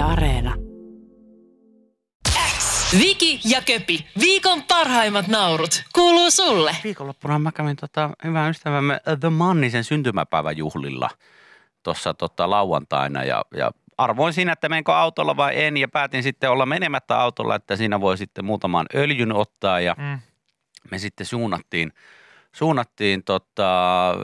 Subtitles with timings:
[0.00, 0.54] Yle Areena.
[2.98, 6.76] Viki ja Köpi, viikon parhaimmat naurut, kuuluu sulle.
[6.84, 11.10] Viikonloppuna mä kävin tota, hyvän ystävämme The Mannisen syntymäpäiväjuhlilla
[11.82, 16.50] tuossa tota, lauantaina ja, ja arvoin siinä, että menkö autolla vai en ja päätin sitten
[16.50, 20.18] olla menemättä autolla, että siinä voi sitten muutaman öljyn ottaa ja Mm.
[20.90, 21.92] me sitten suunnattiin,
[22.52, 24.14] suunnattiin tota,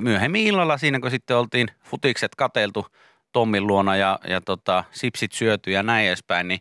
[0.00, 2.86] myöhemmin illalla siinä, kun sitten oltiin futikset kateltu
[3.32, 6.60] Tommin luona ja, ja tota, sipsit syöty ja näin edespäin, niin,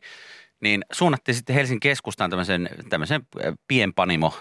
[0.60, 3.22] niin suunnattiin sitten Helsingin keskustaan tämmöisen, tämmöisen
[3.68, 4.34] pienpanimo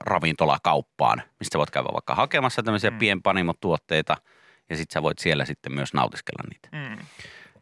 [0.00, 2.98] ravintolakauppaan, mistä voit käydä vaikka hakemassa tämmöisiä mm.
[2.98, 4.16] pienpanimotuotteita
[4.70, 6.68] ja sitten sä voit siellä sitten myös nautiskella niitä.
[6.72, 7.06] Mm.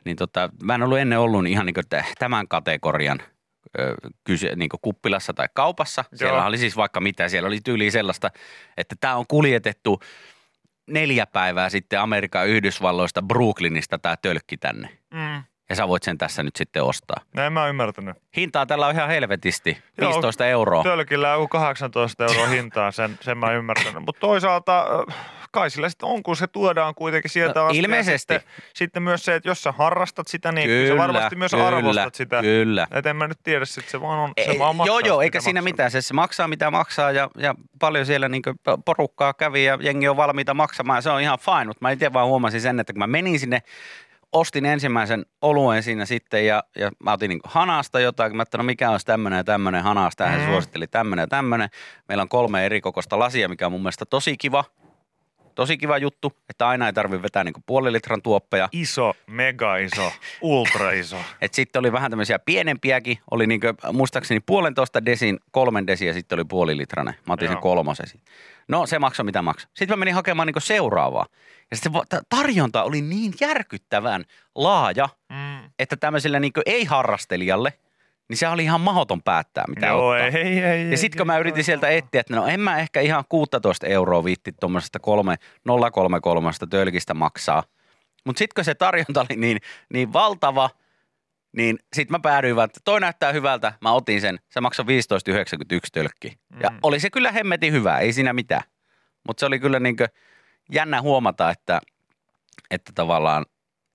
[0.04, 3.22] Niin tota, mä en ollut ennen ollut ihan niin tämän kategorian
[4.24, 6.04] kyse, niin kuppilassa tai kaupassa.
[6.14, 6.46] Siellä Joo.
[6.46, 7.28] oli siis vaikka mitä.
[7.28, 8.30] Siellä oli tyyli sellaista,
[8.76, 10.00] että tämä on kuljetettu
[10.88, 14.88] neljä päivää sitten Amerikan Yhdysvalloista Brooklynista tämä tölkki tänne.
[15.14, 15.42] Mm.
[15.68, 17.20] Ja sä voit sen tässä nyt sitten ostaa.
[17.34, 18.16] Näin mä oon ymmärtänyt.
[18.36, 20.82] Hintaa tällä on ihan helvetisti, Joo, 15 euroa.
[20.82, 24.02] Tölkillä on joku 18 euroa hintaa, sen, sen mä oon ymmärtänyt.
[24.06, 27.78] Mutta toisaalta äh, kai sillä sitten on, kun se tuodaan kuitenkin sieltä No, asti.
[27.78, 28.34] ilmeisesti.
[28.34, 31.66] Sitten, sitten myös se, että jos sä harrastat sitä, niin Kyllä, sä varmasti myös kyllä,
[31.66, 32.40] arvostat sitä.
[32.40, 32.86] kyllä.
[32.90, 35.20] Et en mä nyt tiedä, sit se vaan on, se Ei, vaan maksaa joo, joo,
[35.22, 35.72] eikä siinä maksaa.
[35.72, 35.90] mitään.
[35.90, 38.42] Se, se maksaa mitä maksaa ja, ja paljon siellä niin
[38.84, 41.64] porukkaa kävi ja jengi on valmiita maksamaan ja se on ihan fine.
[41.64, 43.62] Mutta mä itse vaan huomasin sen, että kun mä menin sinne,
[44.32, 48.36] ostin ensimmäisen oluen siinä sitten ja, ja mä otin niin hanasta jotain.
[48.36, 50.26] Mä ajattelin, no mikä olisi tämmöinen ja tämmöinen hanasta.
[50.26, 50.46] Hän Mm.
[50.46, 51.68] suositteli tämmöinen ja tämmöinen.
[52.08, 54.64] Meillä on kolme eri kokoista lasia, mikä on mun mielestä tosi kiva.
[55.58, 58.68] Tosi kiva juttu, että aina ei tarvitse vetää niin puoli litran tuoppeja.
[58.72, 61.16] Iso, mega iso, ultra iso.
[61.40, 66.44] Et sitten oli vähän tämmöisiä pienempiäkin, oli niinku, muistaakseni puolentoista desin, kolmen desiä, sitten oli
[66.44, 67.14] puolilitrainen.
[67.26, 67.62] Mä otin sen Joo.
[67.62, 68.24] kolmosen siitä.
[68.68, 69.70] No se maksoi mitä maksoi.
[69.74, 71.26] Sitten mä menin hakemaan niinku seuraavaa.
[71.70, 71.92] Ja sitten
[72.28, 75.70] tarjonta oli niin järkyttävän laaja, Mm.
[75.78, 77.72] että tämmöiselle niinku ei-harrastelijalle,
[78.28, 80.26] niin se oli ihan mahdoton päättää, mitä Joo, ottaa.
[80.26, 80.90] ei, ei, ei.
[80.90, 84.24] Ja sitten kun mä yritin sieltä etsiä, että no en mä ehkä ihan 16 euroa
[84.24, 87.62] viitti tuommoisesta 033 tölkistä maksaa.
[88.24, 89.58] Mutta sitten kun se tarjonta oli niin,
[89.92, 90.70] niin valtava,
[91.56, 93.72] niin sitten mä päädyin vaan, että toi näyttää hyvältä.
[93.80, 94.38] Mä otin sen.
[94.50, 96.38] Se maksoi 15,91 tölkki.
[96.62, 96.78] Ja Mm.
[96.82, 98.62] oli se kyllä hemmetin hyvä, ei siinä mitään.
[99.26, 100.08] Mutta se oli kyllä niinkö
[100.72, 101.80] jännä huomata, että,
[102.70, 103.46] että tavallaan,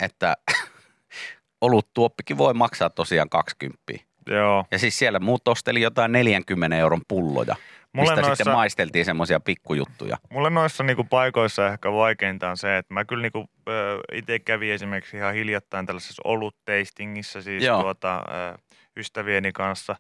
[0.04, 0.36] että
[1.62, 3.84] olut tuoppikin voi maksaa tosiaan 20.
[4.28, 4.66] Joo.
[4.72, 7.56] Ja siis siellä muut osteli jotain 40 euron pulloja,
[7.94, 10.18] Mulle mistä noissa- sitten maisteltiin semmoisia pikkujuttuja.
[10.30, 13.46] Mulle noissa niinku paikoissa ehkä vaikeinta on se, että mä kyllä niinku,
[14.14, 17.82] itse kävin esimerkiksi ihan hiljattain tällaisessa olutteistingissä siis Joo.
[17.82, 18.58] tuota, ö,
[18.98, 19.96] ystävieni kanssa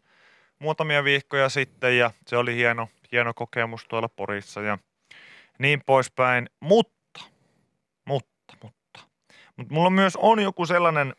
[0.60, 4.78] muutamia viikkoja sitten ja se oli hieno, hieno kokemus tuolla Porissa ja
[5.60, 6.50] niin poispäin.
[6.60, 7.22] Mutta,
[8.06, 9.00] mutta, mutta,
[9.58, 11.14] mutta mulla myös on joku sellainen,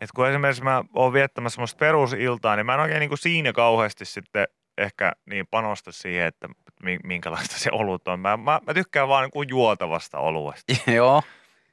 [0.00, 3.52] että kun esimerkiksi mä oon viettämässä semmoista perusiltaa, niin mä en oikein niin kuin siinä
[3.52, 6.48] kauheasti sitten ehkä niin panosta siihen, että
[6.82, 8.20] mi- minkälaista se olut on.
[8.20, 11.22] Mä, mä, mä tykkään vaan niin kuin juotavasta oluesta Joo,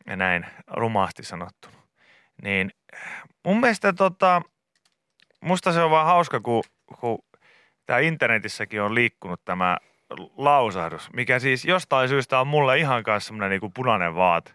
[0.07, 1.77] ja näin rumahti sanottuna.
[2.43, 2.71] Niin
[3.45, 4.41] mun mielestä tota,
[5.41, 6.63] musta se on vaan hauska, kun,
[6.99, 7.19] kun
[7.85, 9.77] tämä internetissäkin on liikkunut tämä
[10.37, 14.51] lausahdus, mikä siis jostain syystä on mulle ihan kanssa semmoinen niinku punainen vaate.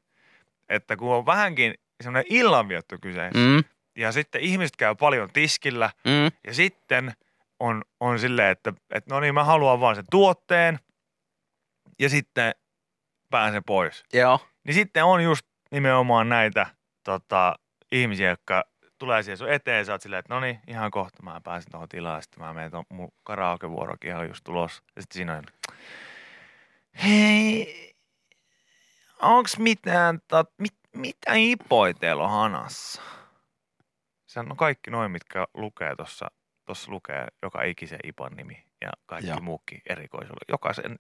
[0.69, 3.65] Että kun on vähänkin semmoinen illanvietto kyseessä, mm.
[3.97, 7.13] ja sitten ihmiset käy paljon tiskillä, mm, ja sitten
[7.61, 10.79] on, on silleen, että, että no niin, mä haluan vaan sen tuotteen,
[11.99, 12.55] ja sitten
[13.31, 14.05] pääsen pois.
[14.13, 16.67] Joo, niin sitten on just nimenomaan näitä
[17.05, 17.55] tota,
[17.93, 18.65] ihmisiä, jotka
[18.99, 21.89] tulee siihen sun eteen, sä oot silleen, että no niin, ihan kohta mä pääsen tuohon
[21.89, 24.83] tilaan, sitten mä menen tuon mun karaokevuorokin ihan just tulossa.
[24.97, 25.45] Ja sitten siinä on,
[27.05, 27.95] hei,
[29.23, 33.03] onks mitään, tot, mit, mitä ipoja teillä on hanassa?
[34.27, 36.31] Se on kaikki noin, mitkä lukee tuossa,
[36.65, 39.31] tuossa lukee joka ikisen ipan nimi ja kaikki.
[39.31, 39.41] Joo.
[39.41, 40.49] muukin erikoisuudet.
[40.49, 40.99] Jokaisen,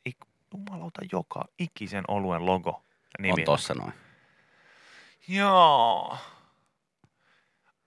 [0.54, 3.40] jumalauta, joka ikisen oluen logo ja nimi.
[3.40, 3.92] on tossa noin.
[5.28, 6.16] Joo.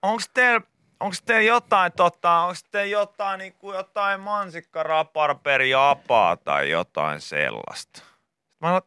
[0.02, 0.62] Onks teillä
[1.00, 8.04] onks teillä jotain, tota, onks teillä jotain, niinku jotain mansikka, raparperi, apaa tai jotain sellaista?
[8.62, 8.82] Mä sanon,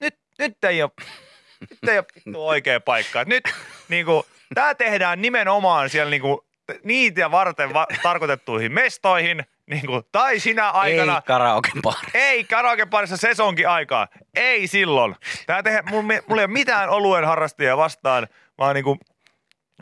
[0.00, 0.90] nyt, nyt ei oo,
[1.70, 3.20] nyt ei vittu oikea paikka.
[3.20, 3.44] Et nyt
[3.88, 6.44] niinku, tää tehdään nimenomaan siellä niinku
[6.84, 12.08] niitä varten va- tarkoitettuihin mestoihin, niinku, tai sinä aikana, Ei karaoke baari.
[12.14, 14.08] ei karaokeparissa sesonkin aikaa.
[14.34, 15.16] Ei silloin.
[15.46, 18.26] Tää tehdä, mulla, mulla ei ole mitään oluen harrastajia vastaan,
[18.58, 18.98] vaan niinku,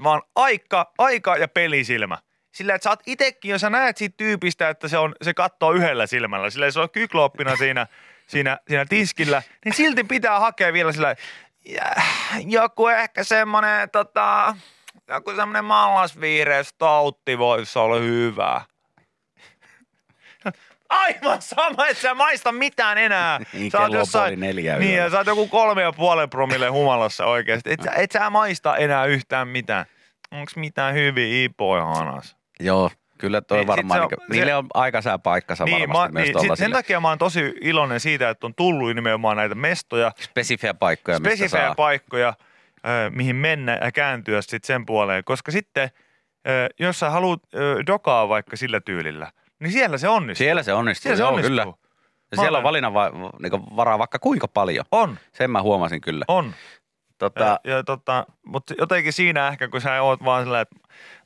[0.02, 2.18] vaan aika, aika ja pelisilmä.
[2.54, 5.72] Sillä, että sä oot itekin, jos sä näet siitä tyypistä, että se, on, se katsoo
[5.72, 7.86] yhdellä silmällä, sillä se on kyklooppina siinä,
[8.26, 11.16] siinä, siinä tiskillä, niin silti pitää hakea vielä sillä,
[12.46, 14.56] joku ehkä semmonen tota,
[15.08, 18.60] joku semmonen mallasvihreä stoutti voisi olla hyvä.
[20.88, 23.40] Aivan sama, et sä maista mitään enää.
[23.52, 25.04] Niin, sä oot puoli neljä Niin, yöllä.
[25.04, 27.72] ja sä oot joku kolme ja puolen promille humalassa oikeesti.
[27.72, 29.86] Et sä, et sä maista enää yhtään mitään.
[30.30, 32.36] Onks mitään hyviä ipoja hanas?
[32.60, 36.28] Joo, kyllä toi Niin, varmaan, niin, se- niille on aikasää paikkansa Niin, varmasti mä, myös
[36.28, 40.12] niin, sit, sen takia mä oon tosi iloinen siitä, että on tullut nimenomaan näitä mestoja,
[40.20, 41.74] spesifejä paikkoja, mistä spesifejä saa.
[41.74, 42.34] paikkoja,
[42.86, 45.24] ö, mihin mennä ja kääntyä sit sen puoleen.
[45.24, 45.90] Koska sitten,
[46.48, 50.44] ö, jos sä haluat ö, dokaa vaikka sillä tyylillä, niin siellä se onnistuu.
[50.44, 51.50] Siellä se onnistuu, Siellä se joo, onnistuu.
[51.50, 51.66] kyllä.
[52.30, 53.10] Ja siellä on valinnan va-
[53.42, 54.84] niin varaa vaikka kuinka paljon.
[54.92, 56.24] On, Sen mä huomasin kyllä.
[56.28, 56.54] on.
[57.20, 60.76] Tota, Ja, ja tota, mutta jotenkin siinä ehkä, kun sä oot vaan sillä, että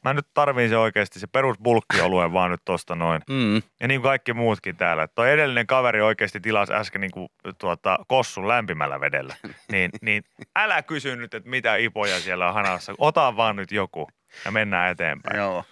[0.04, 3.22] mä nyt tarviin se oikeasti se perusbulkkioluen vaan nyt tosta noin.
[3.30, 5.02] mm, Ja niin kuin kaikki muutkin täällä.
[5.02, 9.34] Et Toi edellinen kaveri oikeasti tilasi äsken niin kuin, tuota, kossun lämpimällä vedellä.
[9.72, 10.24] Niin, niin
[10.56, 12.94] älä kysy nyt, että mitä ipoja siellä on hanassa.
[12.98, 14.08] Ota vaan nyt joku
[14.44, 15.36] ja mennään eteenpäin.
[15.38, 15.64] joo.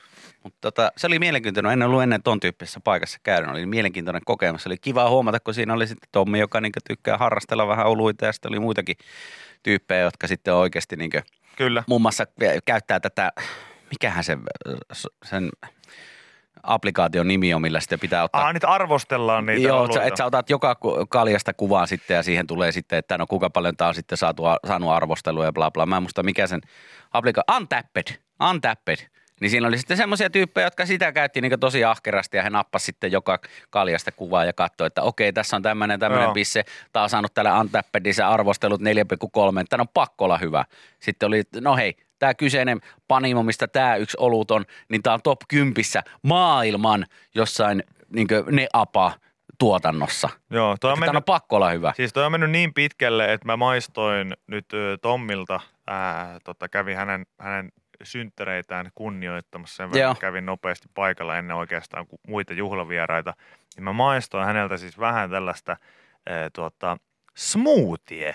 [0.44, 1.72] Mutta tota, se oli mielenkiintoinen.
[1.72, 3.50] En ollut ennen ton tyyppisessä paikassa käynyt.
[3.50, 4.66] Oli mielenkiintoinen kokemus.
[4.66, 8.26] Oli kiva huomata, kun siinä oli sitten Tommi, joka niin tykkää harrastella vähän oluita.
[8.26, 8.96] Ja sitten oli muitakin
[9.62, 11.10] tyyppejä, jotka sitten oikeasti niin
[11.56, 11.84] Kyllä.
[11.86, 12.24] muun muassa
[12.64, 13.32] käyttää tätä,
[13.90, 14.38] mikähän se,
[15.24, 15.50] sen
[16.62, 20.50] applikaation nimi on, millä sitten pitää ottaa Ah, nyt arvostellaan niitä Joo, että sä otat
[20.50, 20.76] joka
[21.08, 24.42] kaljasta kuvaa sitten ja siihen tulee sitten, että no kuinka paljon tää on sitten saatu,
[24.66, 25.86] saanut arvostelua ja bla bla.
[25.86, 26.60] Mä en muista mikä sen
[27.12, 27.42] applika...
[27.56, 29.11] Untapped, Untapped.
[29.42, 32.84] Niin siinä oli sitten semmoisia tyyppejä, jotka sitä käytti niin tosi ahkerasti ja he nappasi
[32.84, 33.38] sitten joka
[33.70, 36.34] kaljasta kuvaa ja katsoi, että okei, tässä on tämmöinen tämmöinen Joo.
[36.34, 36.64] pisse.
[36.92, 40.64] Tää on saanut tällä Untappedissä arvostelut 4,3, että on pakko olla hyvä.
[41.00, 45.22] Sitten oli, no hei, tämä kyseinen panimo, mistä tämä yksi olut on, niin tämä on
[45.22, 45.74] top 10
[46.22, 47.84] maailman jossain
[48.14, 49.12] niin ne apa
[49.58, 50.28] tuotannossa.
[50.50, 51.92] Joo, toi on, Tämä on mennyt, pakko olla hyvä.
[51.96, 54.66] siis toi on mennyt niin pitkälle, että mä maistoin nyt
[55.02, 57.72] Tommilta, ää, tota, kävin hänen, hänen
[58.02, 59.76] synttäreitään kunnioittamassa.
[59.76, 63.34] Sen verran kävin nopeasti paikalla ennen oikeastaan ku- muita juhlavieraita.
[63.76, 65.76] Niin mä maistoin häneltä siis vähän tällaista
[66.26, 66.96] ää, tuota,
[67.36, 68.34] smoothie.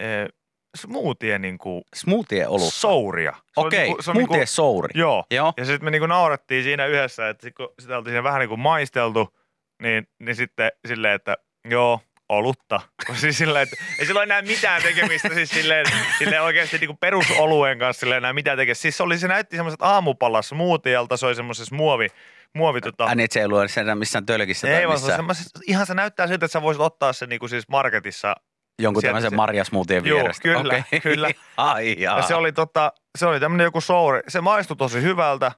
[0.00, 0.28] Ää,
[0.76, 2.74] smoothie niinku Smoothie olut.
[2.74, 3.32] souria.
[3.56, 5.00] Okei, niinku- se on smoothie niinku- souri.
[5.00, 5.24] Joo.
[5.30, 5.52] Joo.
[5.56, 8.48] Ja sitten me niinku naurattiin siinä yhdessä, että sit kun sitä oltiin siinä vähän niin
[8.48, 9.36] kuin maisteltu,
[9.82, 11.36] niin, niin sitten silleen, että
[11.70, 12.80] joo, olutta.
[13.20, 15.86] siis silleen, että ei sillä ole enää mitään tekemistä siis silleen,
[16.18, 18.82] silleen oikeasti niin kuin perusoluen kanssa silleen enää mitään tekemistä.
[18.82, 22.08] Siis se, oli, se näytti semmoiset aamupalla smoothielta, se oli semmoisessa muovi,
[22.54, 25.26] muovi tota, Ää, niin, se ei ollut sen missään tölkissä ei tai vaan se on
[25.26, 28.34] missään ihan se näyttää siltä, että sä voisit ottaa sen niin kuin siis marketissa.
[28.78, 30.42] jonkun sieltä tämmöisen se- marjasmoothien Juu, vierestä.
[30.42, 31.00] kyllä, Okei.
[31.12, 31.30] kyllä.
[31.56, 32.16] Ai jaa.
[32.16, 34.20] Ja se oli, tota, se oli tämmöinen joku souri.
[34.28, 35.52] Se maistui tosi hyvältä,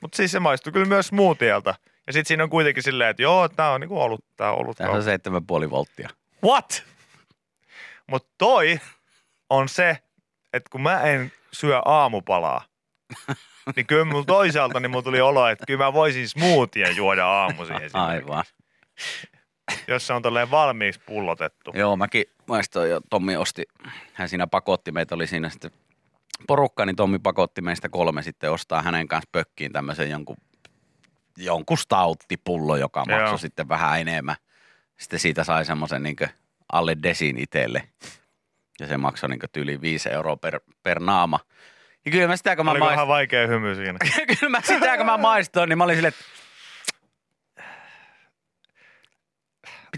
[0.00, 1.74] mutta siis se maistui kyllä myös smoothielta.
[2.10, 4.76] Ja sitten siinä on kuitenkin silleen, että joo, tää on niinku ollut, tää on ollut.
[4.76, 5.02] Tämä on
[5.64, 6.08] 7,5 volttia.
[6.44, 6.82] What?
[8.06, 8.80] Mutta toi
[9.50, 9.98] on se,
[10.52, 12.64] että kun mä en syö aamupalaa,
[13.76, 17.76] niin kyllä mulla toisaalta niin mulla tuli olo, että kyllä mä voisin smoothia juoda aamuisin
[17.92, 18.44] Aivan.
[19.88, 21.72] jos se on tolleen valmiiksi pullotettu.
[21.74, 23.00] Joo, mäkin maistoin jo.
[23.10, 23.62] Tommi osti,
[24.12, 25.70] hän siinä pakotti meitä, oli siinä sitten
[26.46, 30.36] porukka, niin Tommi pakotti meistä kolme sitten ostaa hänen kanssa pökkiin tämmöisen jonkun,
[31.40, 33.18] jonkun stauttipullo, joka Joo.
[33.18, 34.36] maksoi sitten vähän enemmän.
[34.98, 36.16] Sitten siitä sai semmoisen niin
[36.72, 37.82] alle desin itselle.
[38.80, 41.40] Ja se maksoi niin yli 5 euroa per, per naama.
[42.04, 43.98] Ja kyllä mä sitä, kun mä Oliko vähän vaikea hymy siinä?
[44.40, 46.24] kyllä mä sitä, kun mä maistoin, niin mä olin silleen, että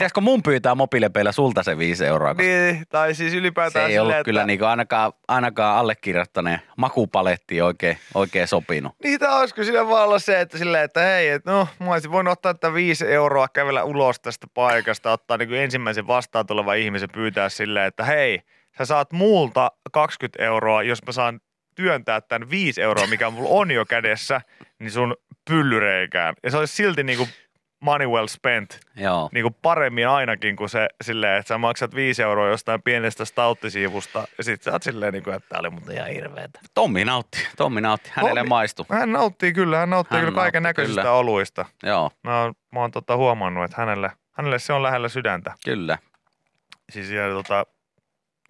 [0.02, 4.10] pitäisikö mun pyytää mobiilepeillä sulta se 5 euroa, niin, tai siis se ylipäätään ei ollut
[4.10, 4.46] silleen, kyllä että...
[4.46, 8.92] niinku ainakaan, ainakaan allekirjoittaneen makupaletti oikein, oikein sopinut.
[9.04, 12.32] Niitä olisiko siinä vaan olla se, että silleen, että hei, että no, mä olisin voinut
[12.32, 17.48] ottaa tätä viisi euroa, kävellä ulos tästä paikasta, ottaa niin ensimmäisen vastaan tulevan ihmisen pyytää
[17.48, 18.42] silleen, että hei,
[18.78, 21.40] sä saat muulta 20 euroa, jos mä saan
[21.74, 24.40] työntää tämän 5 euroa, mikä mulla on jo kädessä,
[24.78, 25.16] niin sun
[25.50, 26.34] pyllyreikään.
[26.42, 27.28] Ja se olisi silti niin kuin
[27.82, 29.28] money well spent, Joo.
[29.32, 34.24] niin kuin paremmin ainakin kuin se silleen, että sä maksat 5 euroa jostain pienestä stauttisiivusta
[34.38, 36.60] ja sit sä oot silleen, niin kuin, että tää oli muuten ihan hirveetä.
[36.74, 38.86] Tommi nautti, Tommi nautti, hänelle Tommi- maistui.
[38.88, 41.64] Hän nauttii kyllä, hän nauttii Hän kyllä kaiken näköisistä oluista.
[41.82, 45.52] Joo, Mä oon, mä oon tota huomannut, että hänelle, hänelle se on lähellä sydäntä.
[45.64, 45.98] kyllä.
[46.92, 47.66] Siis ja, tota,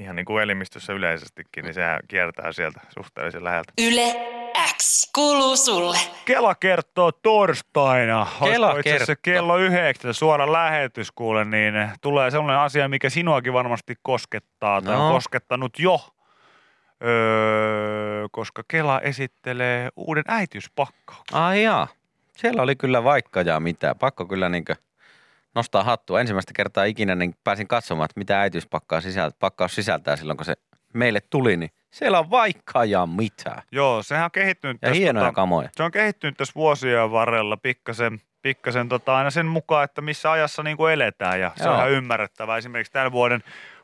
[0.01, 3.73] ihan niin kuin elimistössä yleisestikin, niin sehän kiertää sieltä suhteellisen läheltä.
[3.79, 4.15] Yle
[4.77, 5.99] X kuuluu sulle.
[6.25, 8.27] Kela kertoo torstaina.
[8.45, 9.15] Kela kertoo.
[9.23, 15.07] kello yhdeksän suora lähetys kuule, niin tulee sellainen asia, mikä sinuakin varmasti koskettaa tai No.
[15.07, 16.01] on koskettanut jo.
[17.05, 21.39] Öö, koska Kela esittelee uuden äitiyspakkauksen.
[21.39, 21.89] Ai jaa.
[22.37, 23.95] Siellä oli kyllä vaikka ja mitä.
[23.95, 24.77] Pakko kyllä niinkö
[25.55, 26.21] nostaa hattua.
[26.21, 30.55] Ensimmäistä kertaa ikinä niin pääsin katsomaan, että mitä äitiyspakkaus sisältää, pakkaus sisältää silloin, kun se
[30.95, 33.63] meille tuli, niin siellä on vaikka ja mitä.
[33.73, 35.69] Joo, sehän on kehittynyt Ja tässä, hienoja tota, kamoja.
[35.73, 40.63] se on kehittynyt tässä vuosien varrella pikkasen, pikkasen tota, aina sen mukaan, että missä ajassa
[40.63, 41.77] niin kuin eletään ja se on Joo.
[41.79, 42.57] ihan ymmärrettävää.
[42.57, 43.43] Esimerkiksi tämän vuoden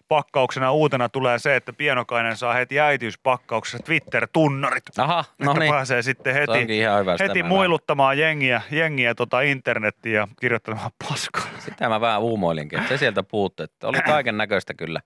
[0.09, 4.83] pakkauksena uutena tulee se, että pienokainen saa heti äitiyspakkauksessa Twitter-tunnarit.
[4.99, 5.73] Aha, no että niin.
[5.73, 6.79] pääsee sitten heti,
[7.21, 11.45] heti muiluttamaan jengiä, jengiä tota internettiin ja kirjoittamaan paskaa.
[11.45, 13.65] Vähän, sitä mä vähän uumoilinkin, että se sieltä puuttui.
[13.65, 15.01] Että oli kaiken näköistä kyllä.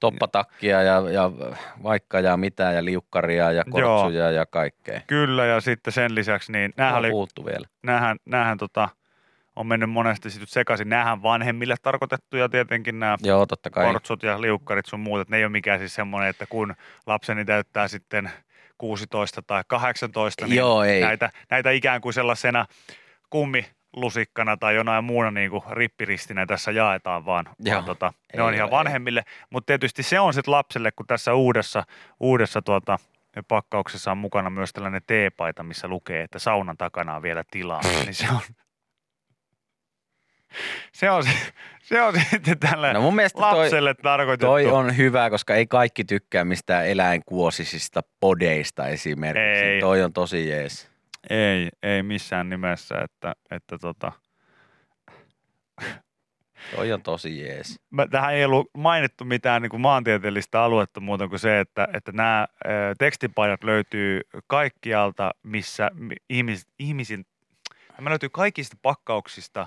[0.00, 1.30] Toppatakkia ja, ja
[1.82, 5.00] vaikka ja mitä ja liukkaria ja kortsuja ja kaikkea.
[5.06, 7.66] Kyllä ja sitten sen lisäksi niin näähän, oli, puuttu vielä.
[7.82, 8.88] näähän, näähän tota,
[9.56, 10.88] on mennyt monesti sitten sekaisin.
[10.88, 13.92] Näähän vanhemmille tarkoitettuja tietenkin nämä Joo, totta kai.
[13.92, 16.74] kortsut ja liukkarit sun muut, että ne ei ole mikään siis semmoinen, että kun
[17.06, 18.30] lapseni täyttää sitten
[18.78, 21.00] 16 tai 18, niin Joo, ei.
[21.00, 22.66] näitä, näitä ikään kuin sellaisena
[23.30, 27.48] kummilusikkana tai jonain muuna niin kuin rippiristinä tässä jaetaan vaan.
[27.58, 31.06] Joo, vaan tota, ne on ihan ole, vanhemmille, mutta tietysti se on sitten lapselle, kun
[31.06, 31.84] tässä uudessa,
[32.20, 32.98] uudessa tuota,
[33.48, 38.14] pakkauksessa on mukana myös tällainen teepaita, missä lukee, että saunan takana on vielä tilaa, niin
[38.14, 38.40] se on
[40.92, 41.24] se on,
[41.82, 44.46] se, on sitten tällä No mun mielestä toi, lapselle tarkoitettu.
[44.46, 49.64] toi on hyvä, koska ei kaikki tykkää mistään eläinkuosisista podeista esimerkiksi.
[49.64, 49.80] Ei.
[49.80, 50.90] Toi on tosi jees.
[51.30, 54.12] Ei, ei missään nimessä, että, että tota,
[56.76, 57.80] Toi on tosi jees.
[57.90, 62.12] mä, tähän ei ollut mainittu mitään niin kuin maantieteellistä aluetta muuta kuin se, että, että
[62.12, 62.68] nämä ö,
[63.62, 67.26] löytyy kaikkialta, missä mi- ihmis, ihmisin,
[67.98, 69.66] nämä löytyy kaikista pakkauksista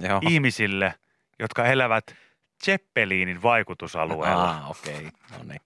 [0.00, 0.20] Joo.
[0.22, 0.94] ihmisille,
[1.38, 2.16] jotka elävät
[2.64, 4.50] Zeppelinin vaikutusalueella.
[4.50, 4.94] Ah, okei.
[4.94, 5.10] Okay.
[5.38, 5.60] No niin.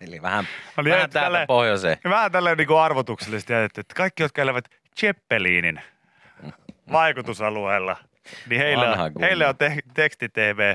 [0.00, 1.98] Eli vähän, Oli vähän täältä tälleen- pohjoiseen.
[2.04, 4.64] Vähän tälleen niin kuin arvotuksellisesti jätetty, että kaikki, jotka elävät
[5.00, 5.80] Zeppelinin
[6.92, 7.96] vaikutusalueella,
[8.48, 10.74] niin Vanha on, heille on te- teksti-TV,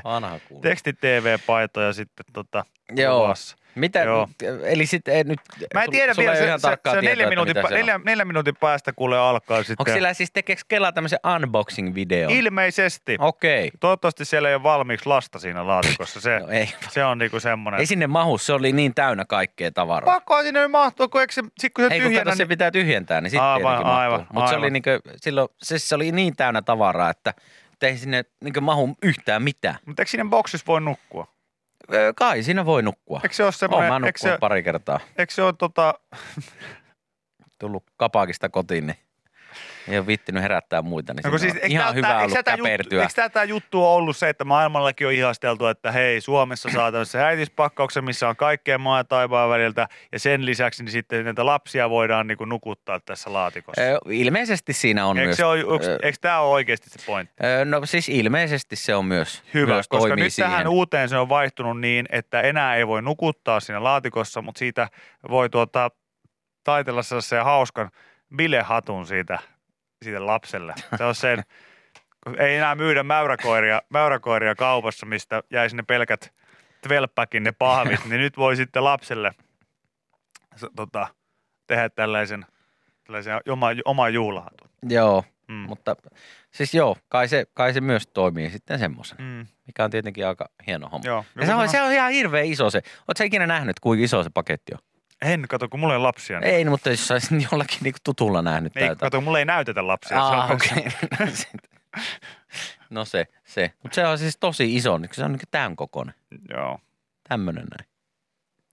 [0.62, 2.64] teksti-TV-paitoja sitten tota,
[2.96, 3.18] Joo.
[3.22, 3.56] luvassa.
[3.76, 4.28] Mitä, Joo.
[4.62, 5.40] eli sitten ei nyt,
[5.74, 7.74] Mä en tiedä vielä, ei se, se, se neljä, minuutin, siellä on.
[7.74, 9.94] neljä, neljä minuutin päästä kuule alkaa Onko sitten.
[9.94, 12.30] sillä siis tekeekö Kela tämmöisen unboxing-videon?
[12.32, 13.16] Ilmeisesti.
[13.20, 13.70] Okei.
[13.80, 16.20] Toivottavasti siellä ei ole valmiiksi lasta siinä laatikossa.
[16.20, 16.68] Se, No ei.
[16.90, 17.80] se on niinku semmoinen.
[17.80, 20.14] Ei sinne mahu, se oli niin täynnä kaikkea tavaraa.
[20.14, 22.48] Pakko sinne mahtua, kun, eikö se, sit kun se Ei kun tyhjennä, kato, se niin,
[22.48, 24.00] pitää tyhjentää, niin sitten Aivan, tietenkin mahtuu.
[24.00, 24.72] aivan, Mutta se oli aivan.
[24.72, 27.34] niinkö, silloin, se, se oli niin täynnä tavaraa, että
[27.82, 29.76] ei sinne niinkö mahu yhtään mitään.
[29.86, 31.26] mutta eikö siinä boksissa voi nukkua?
[32.16, 33.20] Kai siinä voi nukkua.
[33.22, 35.00] Eikö se ole Oon semmoinen, mä eikö nukkunut se, pari kertaa.
[35.18, 35.94] eikö se ole tota,
[37.58, 38.98] Tullut kapakista kotiin, niin
[39.88, 42.54] ei ole vittinyt herättää muita, niin No siis, on ihan hyvä tää- ollut eikö tää
[42.54, 43.02] juttu, käpertyä.
[43.02, 46.92] eikö tämä, tämä juttu ole ollut se, että maailmallakin on ihasteltu, että hei, Suomessa saa
[46.92, 51.46] tämmöisen äitispakkauksen, missä on kaikkea maa ja taivaan väliltä, ja sen lisäksi niin sitten näitä
[51.46, 53.82] lapsia voidaan niin kuin nukuttaa tässä laatikossa.
[53.82, 55.36] Öö, Ilmeisesti siinä on eikö, myös...
[55.36, 57.34] se ole, onks, öö, eikö tämä ole oikeasti se pointti?
[57.44, 60.50] öö, No siis ilmeisesti se on myös, Hyvä, myös koska nyt siihen.
[60.50, 64.88] tähän uuteen se on vaihtunut niin, että enää ei voi nukuttaa siinä laatikossa, mutta siitä
[65.30, 65.90] voi tuota,
[66.64, 67.90] taitella sellaisen hauskan
[68.36, 69.38] bilehatun siitä,
[70.02, 70.74] siitä lapselle.
[70.98, 71.42] Se on sen,
[72.24, 76.32] kun ei enää myydä mäyräkoiria, mäyräkoiria kaupassa, mistä jäi sinne pelkät
[76.80, 79.32] tvelppäkin ne pahvit, niin nyt voi sitten lapselle
[80.76, 81.06] tota,
[81.66, 82.46] tehdä tällaisen,
[83.04, 84.70] tällaisen oma, oma juhlahatun.
[84.88, 85.54] Joo, Mm.
[85.54, 85.96] mutta
[86.50, 90.48] siis joo, kai se, kai se myös toimii sitten semmoisen, Mm, mikä on tietenkin aika
[90.66, 91.06] hieno homma.
[91.08, 91.24] joo.
[91.40, 92.82] Ja se on, se on ihan hirveän iso se.
[93.08, 94.78] Oletko ikinä nähnyt, kuinka iso se paketti on?
[95.24, 96.40] En, kato, kun mulla ei ole lapsia.
[96.40, 96.54] Niin.
[96.54, 99.00] Ei, mutta jos saisit jollakin niinku tutulla nähnyt Ei, täytä.
[99.00, 100.16] kato, mulla ei näytetä lapsia.
[100.16, 100.86] se Aa, on- okei.
[102.90, 103.72] no se, se.
[103.82, 106.14] Mutta se on siis tosi iso, niin se on niinku tämän kokoinen.
[106.50, 106.80] Joo.
[107.28, 107.90] Tämmönen näin.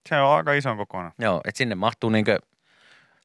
[0.08, 1.12] Se on aika ison kokoinen.
[1.18, 2.30] Joo, että sinne mahtuu niinku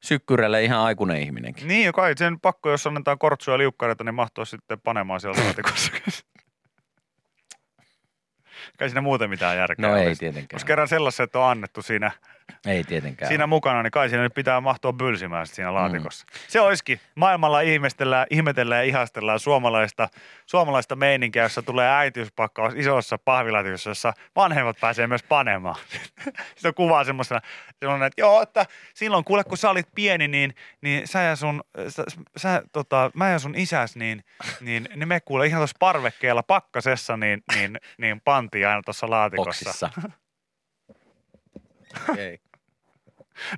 [0.02, 1.68] sykkyrälle ihan aikuinen ihminenkin.
[1.68, 5.40] Niin, ja kai sen pakko, jos annetaan kortsuja ja liukkareita, niin mahtuu sitten panemaan sieltä
[5.44, 5.92] laatikossa.
[8.78, 10.18] kai siinä muuten mitään järkeä No ei olisi.
[10.20, 10.56] tietenkään.
[10.58, 12.10] Jos kerran sellaiset on annettu siinä,
[12.66, 13.28] Ei tietenkään.
[13.28, 16.26] siinä mukana, niin kai siinä nyt pitää mahtua bylsimään siinä laatikossa.
[16.32, 16.38] Mm.
[16.48, 17.00] Se olisikin.
[17.14, 20.08] Maailmalla ihmestellään, ihmetellään ja ihastellaan suomalaista,
[20.46, 25.76] suomalaista meininkiä, jossa tulee äitiyspakkaus isossa pahvilaatikossa, jossa vanhemmat pääsee myös panemaan.
[26.64, 27.40] On kuvaa semmoisena,
[27.80, 31.62] semmoinen, että joo, että silloin kuule, kun sä olit pieni, niin, niin sä ja sun,
[31.88, 32.04] sä,
[32.36, 34.24] sä, tota, mä ja sun isäs, niin,
[34.60, 39.64] niin, niin me kuule ihan tuossa parvekkeella pakkasessa, niin, niin, niin pantiin aina tuossa laatikossa.
[39.64, 39.90] boksissa.
[42.18, 42.38] Ei.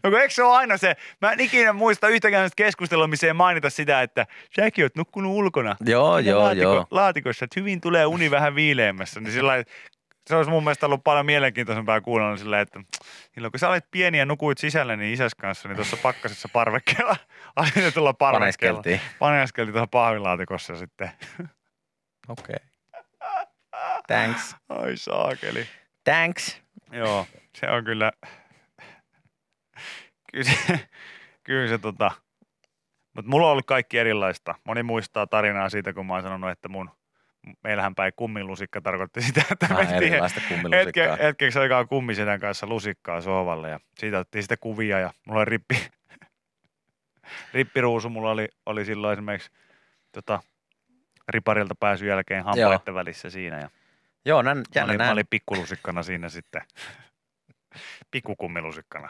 [0.05, 3.33] No kun eikö se ole aina se, mä en ikinä muista yhtäkään keskustelua, missä ei
[3.33, 5.77] mainita sitä, että säkin oot nukkunut ulkona.
[5.87, 6.87] Joo, Siinä joo, laatiko, joo.
[6.91, 9.21] Laatikossa, että hyvin tulee uni vähän viileämmässä.
[9.21, 9.65] Niin sillä
[10.27, 12.81] se olisi mun mielestä ollut paljon mielenkiintoisempaa kuulla sillä, että
[13.35, 17.17] silloin kun sä olit pieni ja nukuit sisällä, niin isäs kanssa, niin tuossa pakkasessa parvekkeella,
[17.57, 19.17] asetetulla parvekkeella, Paneskeltiin.
[19.19, 21.11] paneskeltiin tuossa pahvilaatikossa sitten.
[22.29, 22.57] Okei.
[22.57, 22.67] Okay.
[24.07, 24.57] Thanks.
[24.69, 25.67] Ai saakeli.
[26.05, 26.61] Thanks.
[26.93, 28.13] Joo, se on kyllä,
[30.33, 30.89] kyllä se,
[31.43, 32.11] kyllä se tota,
[33.17, 34.55] mutta mulla on ollut kaikki erilaista.
[34.65, 36.91] Moni muistaa tarinaa siitä, kun mä oon sanonut, että mun,
[37.65, 40.13] meillähän päin kummilusikka tarkoitti sitä, että Vähän mentiin
[40.75, 45.45] hetke, hetkeksi aikaa kummisedän kanssa lusikkaa sohvalle ja siitä otettiin sitten kuvia ja mulla oli
[45.45, 45.89] rippi,
[47.55, 49.51] rippiruusu, mulla oli, oli silloin esimerkiksi
[50.13, 50.43] tota,
[51.29, 53.71] riparilta pääsyn jälkeen hampaiden välissä siinä ja
[54.25, 55.13] Joo, nän, mä jännä olin, mä näin.
[55.13, 56.63] olin pikkulusikkana siinä sitten.
[58.11, 59.09] Pikkukummilusikkana.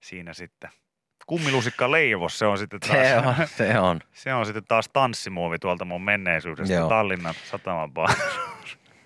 [0.00, 0.70] Siinä sitten.
[1.26, 4.00] Kummilusikka leivos, se on sitten taas, Se on, se on.
[4.12, 6.74] se on sitten taas tanssimuovi tuolta mun menneisyydestä.
[6.74, 6.88] Joo.
[6.88, 7.90] Tallinnan sataman.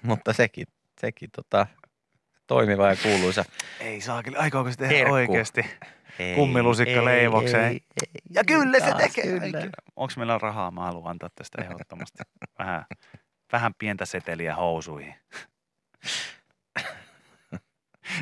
[0.03, 0.67] Mutta sekin,
[1.00, 1.67] sekin tota,
[2.47, 3.45] toimiva ja kuuluisa.
[3.81, 5.15] Ei saa kyllä, aikooko se Herkku.
[5.15, 5.67] oikeasti?
[6.19, 7.65] Ei, Kummilusikka leivokseen.
[7.65, 9.41] ei, ei, Ja kyllä se tekee.
[9.41, 9.71] Kyllä.
[9.97, 10.71] Onko meillä rahaa?
[10.71, 12.19] Mä haluan antaa tästä ehdottomasti.
[12.59, 12.85] Vähän,
[13.53, 15.15] vähän pientä seteliä housuihin.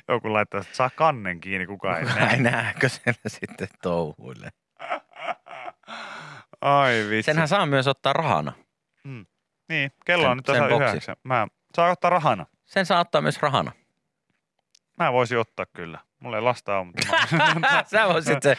[0.08, 2.36] Joku laittaa, että saa kannen kiinni, kukaan ei näe.
[2.36, 4.50] Näkö sen sitten touhuille.
[6.60, 7.22] Ai vitsi.
[7.26, 8.52] Senhän saa myös ottaa rahana.
[9.68, 11.16] Niin, kello on nyt sen tasa yhdeksän.
[11.22, 12.46] Mä, saa ottaa rahana.
[12.64, 13.72] Sen saa ottaa myös rahana.
[14.98, 15.98] Mä voisin ottaa kyllä.
[16.25, 18.57] Mulla ei lasta ole, mutta mä, Sä voisit se,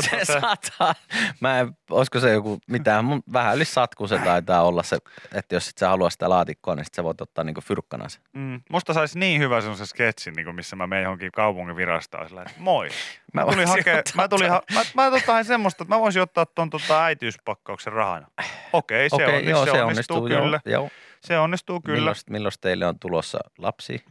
[0.00, 0.40] se se.
[0.40, 0.94] saattaa.
[1.40, 4.98] Mä en, olisiko se joku mitään, mun vähän yli satku se taitaa olla se,
[5.32, 8.22] että jos sit sä haluaa sitä laatikkoa, niin sit sä voit ottaa niinku fyrkkana sen.
[8.32, 12.28] Mm, musta saisi niin hyvä semmoisen sketsin, niin missä mä menen johonkin kaupungin virastoon.
[12.28, 12.88] Sillä, että moi.
[13.34, 16.46] Mä Mä tulin, hakea, mä, tulin ha, mä, mä hain semmoista, että mä voisin ottaa
[16.46, 18.26] ton tota äitiyspakkauksen rahana.
[18.72, 20.60] Okei, se, Okei, onnistuu, joo, se, onnistuu, kyllä.
[20.64, 20.90] Joo, joo.
[21.20, 21.98] Se onnistuu kyllä.
[21.98, 24.04] Milloin, milloin teille on tulossa lapsi?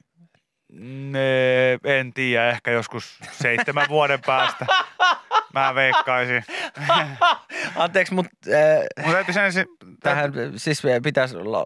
[1.12, 4.66] Ne, en tiedä, ehkä joskus seitsemän vuoden päästä.
[5.54, 6.44] Mä veikkaisin.
[7.76, 8.30] Anteeksi, mutta
[9.00, 9.66] äh, Mun täytyy sen ensin,
[10.04, 11.66] tähän siis pitäisi la,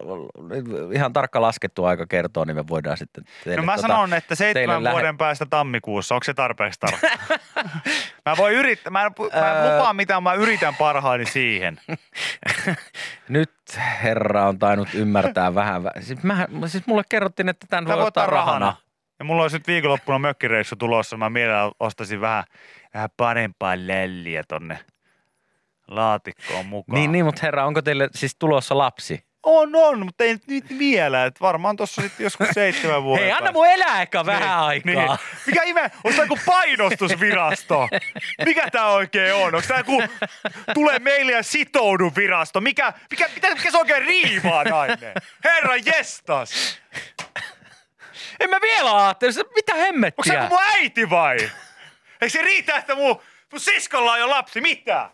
[0.92, 4.34] ihan tarkka laskettu aika kertoa, niin me voidaan sitten teille, No mä tota, sanon, että
[4.34, 7.06] seitsemän teille lähe- vuoden päästä tammikuussa, onko se tarpeeksi tarkka?
[8.26, 9.76] mä voin yrittää, mä, en, mä en Öö.
[9.76, 11.80] lupaa mitä mä yritän parhaani siihen.
[13.28, 13.52] Nyt
[14.02, 15.82] herra on tainnut ymmärtää vähän.
[15.82, 18.76] vä- Siis, mä, siis mulle kerrottiin, että tämän Tämä voi ottaa rahana.
[19.18, 22.44] Ja mulla olisi nyt viikonloppuna mökkireissu tulossa, mä mielellään ostaisin vähän,
[22.94, 24.78] vähän parempaa lälliä tonne
[25.88, 27.00] laatikkoon mukaan.
[27.00, 29.26] Niin, niin, mutta herra, onko teille siis tulossa lapsi?
[29.48, 31.24] On, on, mutta ei nyt, vielä.
[31.24, 34.92] Et varmaan tuossa sitten joskus seitsemän vuoden Hei, anna mun elää ehkä vähän aikaa.
[34.94, 35.18] Niin.
[35.46, 35.90] Mikä ihme?
[36.04, 37.88] Onko tämä painostusvirasto?
[38.44, 39.54] Mikä tämä oikein on?
[39.54, 40.02] Onko tämä joku
[40.74, 42.60] tule meille ja sitoudu virasto?
[42.60, 45.14] Mikä, mikä, mikä, mikä se oikein riivaa nainen?
[45.44, 46.80] Herra jestas!
[48.40, 50.42] En mä vielä ajattele, se- mitä Onko hemmettiä?
[50.42, 51.36] se mun äiti vai?
[52.20, 53.20] Eikö se riitä, että mun,
[53.52, 54.60] mun siskolla on jo lapsi?
[54.60, 55.10] Mitä?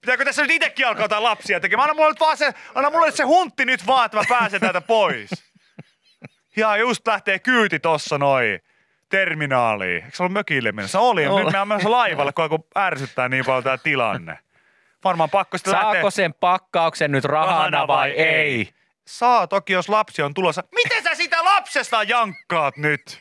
[0.00, 1.90] Pitääkö tässä nyt itsekin alkaa jotain lapsia tekemään?
[1.90, 4.80] Anna mulle nyt vaan se, anna mulle se huntti nyt vaan, että mä pääsen täältä
[4.80, 5.30] pois.
[6.56, 8.60] Ja just lähtee kyyti tossa noin
[9.08, 10.04] terminaaliin.
[10.04, 11.00] Eikö se ollut mökille mennessä?
[11.00, 11.26] Oli.
[11.26, 11.44] Oli.
[11.44, 14.38] nyt mä oon menossa laivalle, kun ärsyttää niin paljon tää tilanne.
[15.04, 15.70] Varmaan pakko sitten.
[15.72, 18.26] Saako sen pakkauksen nyt rahana, Rahana vai vai ei?
[18.34, 18.74] ei?
[19.06, 20.62] Saa toki, jos lapsi on tulossa.
[20.74, 23.20] Miten sä sitä lapsesta jankkaat nyt?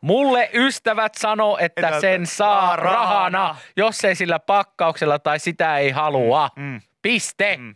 [0.00, 3.56] Mulle ystävät sano, että Että- sen saa rahana, rahana.
[3.76, 6.48] jos ei sillä pakkauksella tai sitä ei halua.
[6.56, 7.56] Mm, Piste.
[7.56, 7.74] Mm.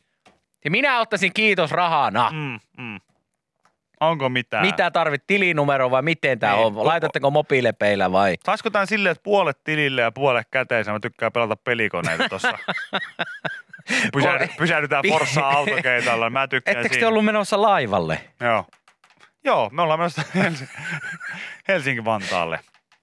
[0.64, 2.30] Ja minä ottaisin kiitos rahana.
[2.32, 3.00] mm, mm.
[4.00, 4.66] Onko mitään?
[4.66, 6.86] Mitä tarvit, tilinumero vai miten tämä Niin, on?
[6.86, 8.36] Laitatteko mobiilepeillä vai?
[8.46, 10.92] Saisiko tämän silleen, että puolet tilille ja puolet käteensä?
[10.92, 12.58] Mä tykkään pelata pelikoneita tossa.
[14.12, 16.30] Pysähdy, pysähdytään Forssaa autokeitalla.
[16.30, 17.08] Mä tykkään Ettekö te siinä.
[17.08, 18.20] ollut menossa laivalle?
[18.40, 18.64] Joo.
[19.44, 20.68] Joo, me ollaan menossa Helsi-
[21.68, 22.58] Helsinki-Vantaalle.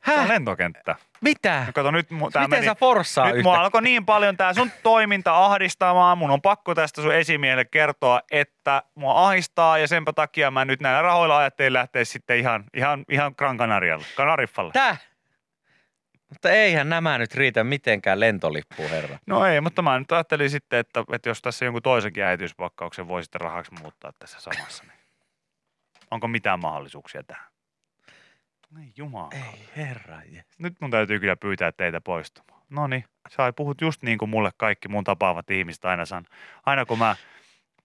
[0.06, 0.28] Se on Häh?
[0.28, 0.96] lentokenttä.
[1.22, 1.63] Mitä?
[1.67, 4.54] No kato, nyt mu- tää Miten meni, sä forssaa nyt mua alkoi niin paljon tää
[4.54, 6.17] sun toiminta ahdistamaan.
[6.17, 10.80] Mun on pakko tästä sun esimiehelle kertoa, että mua ahdistaa ja senpä takia mä nyt
[10.82, 14.72] näillä rahoilla ajattelin lähteä sitten ihan, ihan, ihan Gran Canarialle, Kanariffalle.
[14.74, 14.98] Tää?
[16.34, 19.19] Mutta eihän nämä nyt riitä mitenkään lentolippuun, herra.
[19.26, 23.24] No ei, mutta mä nyt ajattelin sitten, että, että jos tässä jonkun toisenkin äitiyspakkauksen voi
[23.24, 25.00] sitten rahaksi muuttaa tässä samassa, niin
[26.12, 27.46] onko mitään mahdollisuuksia tähän?
[28.82, 29.30] Ei jumala.
[29.32, 30.22] Ei herra.
[30.58, 32.62] Nyt mun täytyy kyllä pyytää teitä poistumaan.
[32.69, 36.26] No niin, sä puhut just niin kuin mulle kaikki mun tapaavat ihmiset aina san.
[36.65, 37.15] Aina kun mä,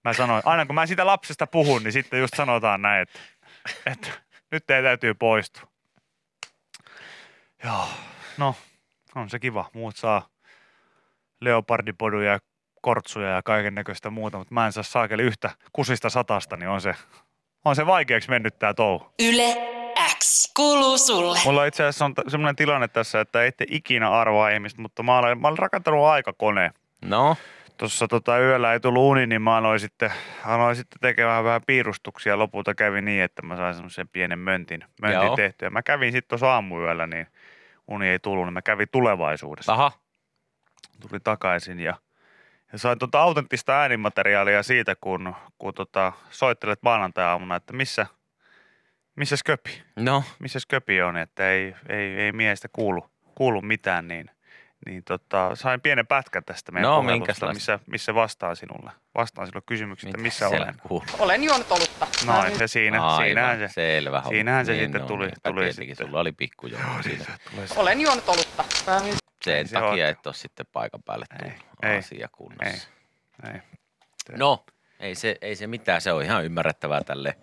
[0.03, 3.19] mä sanoin, aina kun mä siitä lapsesta puhun, niin sitten just sanotaan näin, että,
[3.85, 4.09] että
[4.51, 5.69] nyt teidän täytyy poistua.
[7.63, 7.89] Joo,
[8.39, 8.55] no
[9.15, 9.69] on se kiva.
[9.73, 10.27] Muut saa
[11.41, 12.39] leopardipoduja ja
[12.81, 16.81] kortsuja ja kaiken näköistä muuta, mutta mä en saa saakeli yhtä kusista satasta, niin on
[16.81, 16.95] se,
[17.65, 19.13] on se vaikeaksi mennyt tää touhu.
[19.19, 19.55] Yle
[20.19, 21.39] X kuuluu sulle.
[21.45, 25.17] Mulla itse asiassa on t- semmoinen tilanne tässä, että ette ikinä arvaa ihmistä, mutta mä
[25.17, 26.71] olen, mä olen rakentanut aikakoneen.
[27.05, 27.37] No,
[27.77, 30.11] tuossa tota yöllä ei tullut uni, niin mä aloin sitten,
[30.45, 32.39] aloin sitten tekemään vähän piirustuksia.
[32.39, 35.35] Lopulta kävi niin, että mä sain semmoisen pienen möntin, möntin Joo.
[35.35, 35.69] tehtyä.
[35.69, 37.27] Mä kävin sitten tuossa aamuyöllä, niin
[37.89, 39.73] uni ei tullut, niin mä kävin tulevaisuudessa.
[39.73, 39.91] Aha,
[40.99, 41.93] Tuli takaisin ja,
[42.71, 48.05] ja sain tota autenttista äänimateriaalia siitä, kun, kun tota, soittelet maanantai-aamuna, että missä,
[49.15, 50.23] missä Sköpi, no.
[50.39, 54.31] Missä Sköpi on, että ei, ei, ei miestä kuulu, kuulu mitään, niin,
[54.85, 57.01] niin tota, sain pienen pätkän tästä meidän No,
[57.53, 60.75] missä, missä vastaan sinulle, vastaan sinulle kysymykseen, että missä olen.
[60.87, 61.05] kuuluu?
[61.19, 62.07] Olen juonut olutta.
[62.25, 65.63] Noin, ja siinä, Aivan, siinähän se, Selvä siinähän se Niin sitten on, tuli- niinpä tuli
[65.63, 66.07] tietenkin, sitten.
[66.07, 67.25] Sulla oli pikkujoulu siinä.
[67.51, 67.79] tulee se.
[67.79, 68.65] Olen juonut olutta.
[69.43, 70.09] Sen se takia ole.
[70.09, 72.87] et ole sitten paikan päälle tullut Ei, ei, asia kunnossa.
[73.53, 73.61] ei.
[74.37, 74.65] No,
[74.99, 77.35] ei se, ei se mitään, se on ihan ymmärrettävää tälle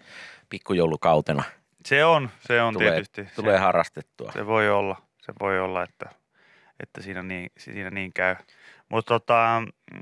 [0.49, 1.42] pikkujoulukautena.
[1.87, 3.29] Se on, se on Tulee, tietysti.
[3.37, 4.33] tulee se, harrastettua.
[4.33, 6.11] se voi olla, se voi olla, että,
[6.81, 8.37] että siinä, niin, siinä niin käy.
[8.89, 9.62] Mutta tota,
[9.93, 10.01] mm,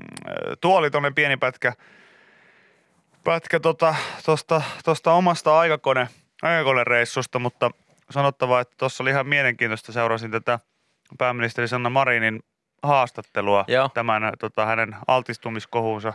[0.61, 1.73] tuo oli tuonne pieni pätkä,
[3.23, 6.07] pätkä tota, tosta, tosta omasta aikakone,
[6.41, 7.71] aikakonereissusta, mutta
[8.09, 9.91] sanottava, että tuossa oli ihan mielenkiintoista.
[9.91, 10.59] Seurasin tätä
[11.17, 12.39] pääministeri Sanna Marinin
[12.83, 13.89] haastattelua Joo.
[13.89, 16.13] tämän tota, hänen altistumiskohuunsa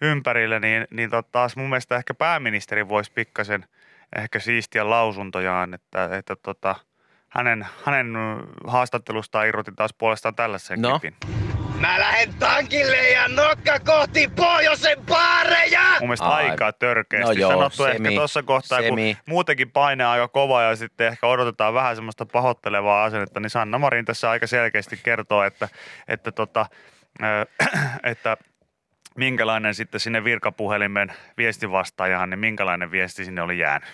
[0.00, 3.64] ympärille, niin, niin tota, taas mun mielestä ehkä pääministeri voisi pikkasen
[4.16, 6.74] ehkä siistiä lausuntojaan, että, että tota,
[7.28, 8.14] hänen, hänen
[8.66, 10.90] haastattelustaan irrotin taas puolestaan tällaisen No.
[10.90, 11.14] klipin.
[11.80, 15.80] Mä lähden tankille ja nokka kohti pohjoisen baareja!
[16.00, 16.50] Mun mielestä Ai.
[16.50, 19.14] aika törkeästi No joo, sanottu semi, ehkä tuossa kohtaa, semi.
[19.14, 23.50] kun muutenkin paine on aika kova ja sitten ehkä odotetaan vähän semmoista pahoittelevaa asennetta, niin
[23.50, 25.68] Sanna Marin tässä aika selkeästi kertoo, että,
[26.08, 26.66] että, tota,
[27.22, 27.46] ö,
[28.10, 28.36] että
[29.16, 33.88] minkälainen sitten sinne virkapuhelimen viestivastaajahan, niin minkälainen viesti sinne oli jäänyt.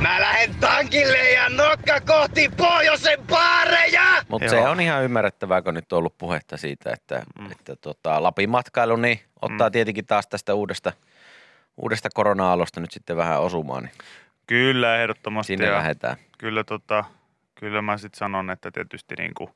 [0.00, 4.02] Mä lähden tankille ja nokka kohti pohjoisen baareja!
[4.28, 7.52] Mutta se on ihan ymmärrettävää, kun nyt on ollut puhetta siitä, että, mm.
[7.52, 9.72] että tota, Lapin matkailu niin ottaa mm.
[9.72, 10.92] tietenkin taas tästä uudesta,
[11.76, 13.92] uudesta korona-alosta nyt sitten vähän osumaan, niin
[14.46, 15.52] Kyllä, ehdottomasti.
[15.52, 16.16] sinne ja lähdetään.
[16.38, 17.04] kyllä, tota,
[17.54, 19.50] kyllä mä sitten sanon, että tietysti niin kuin,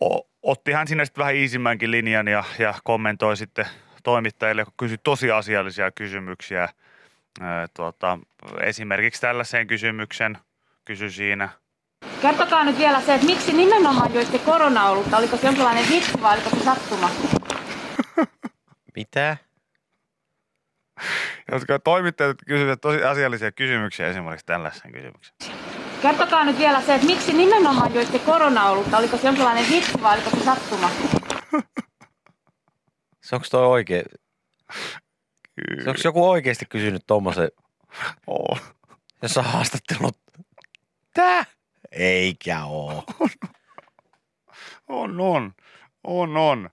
[0.00, 3.66] o, otti hän sinne sitten vähän iisimmänkin linjan ja, ja kommentoi sitten
[4.02, 6.68] toimittajille, kun kysyi tosi asiallisia kysymyksiä.
[7.74, 8.18] Tuota,
[8.60, 10.38] esimerkiksi tällaiseen kysymyksen
[10.84, 11.48] kysy siinä.
[12.22, 15.16] Kertokaa nyt vielä se, että miksi nimenomaan joitte korona-olutta?
[15.16, 17.10] Oliko se jonkinlainen vitsi vai oliko se sattuma?
[18.96, 19.36] Mitä?
[21.52, 25.34] Jotka toimittajat kysyvät tosi asiallisia kysymyksiä esimerkiksi tällaisen kysymyksen.
[26.02, 28.98] Kertokaa nyt vielä se, että miksi nimenomaan joitte korona-olutta?
[28.98, 30.90] Oliko se jonkinlainen vitsi vai oliko se sattuma?
[33.20, 34.04] Se onko toi oikein?
[35.84, 37.48] Se onko joku oikeasti kysynyt tuommoisen,
[38.26, 38.58] Oo.
[39.22, 40.16] jos on haastattelut?
[41.14, 41.44] Tää?
[41.92, 43.04] Eikä oo.
[44.88, 45.52] On, on.
[46.04, 46.70] On, on.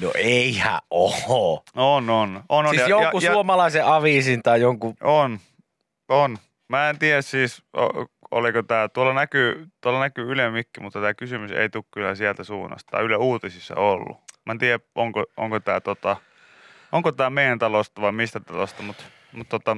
[0.00, 1.64] No eihän oo.
[1.76, 2.44] On, on.
[2.48, 2.68] on, on.
[2.68, 4.94] Siis ja, jonkun ja, ja, suomalaisen aviisin tai jonkun...
[5.00, 5.38] On,
[6.08, 6.38] on.
[6.68, 7.62] Mä en tiedä siis,
[8.30, 12.44] oliko tämä, tuolla näkyy, tuolla näkyy Yle Mikki, mutta tämä kysymys ei tule kyllä sieltä
[12.44, 12.90] suunnasta.
[12.90, 14.16] Tai Yle Uutisissa ollut.
[14.46, 16.16] Mä en tiedä, onko, onko tämä tota,
[16.94, 19.76] onko tää meidän talosta vai mistä talosta, mutta, mutta tota,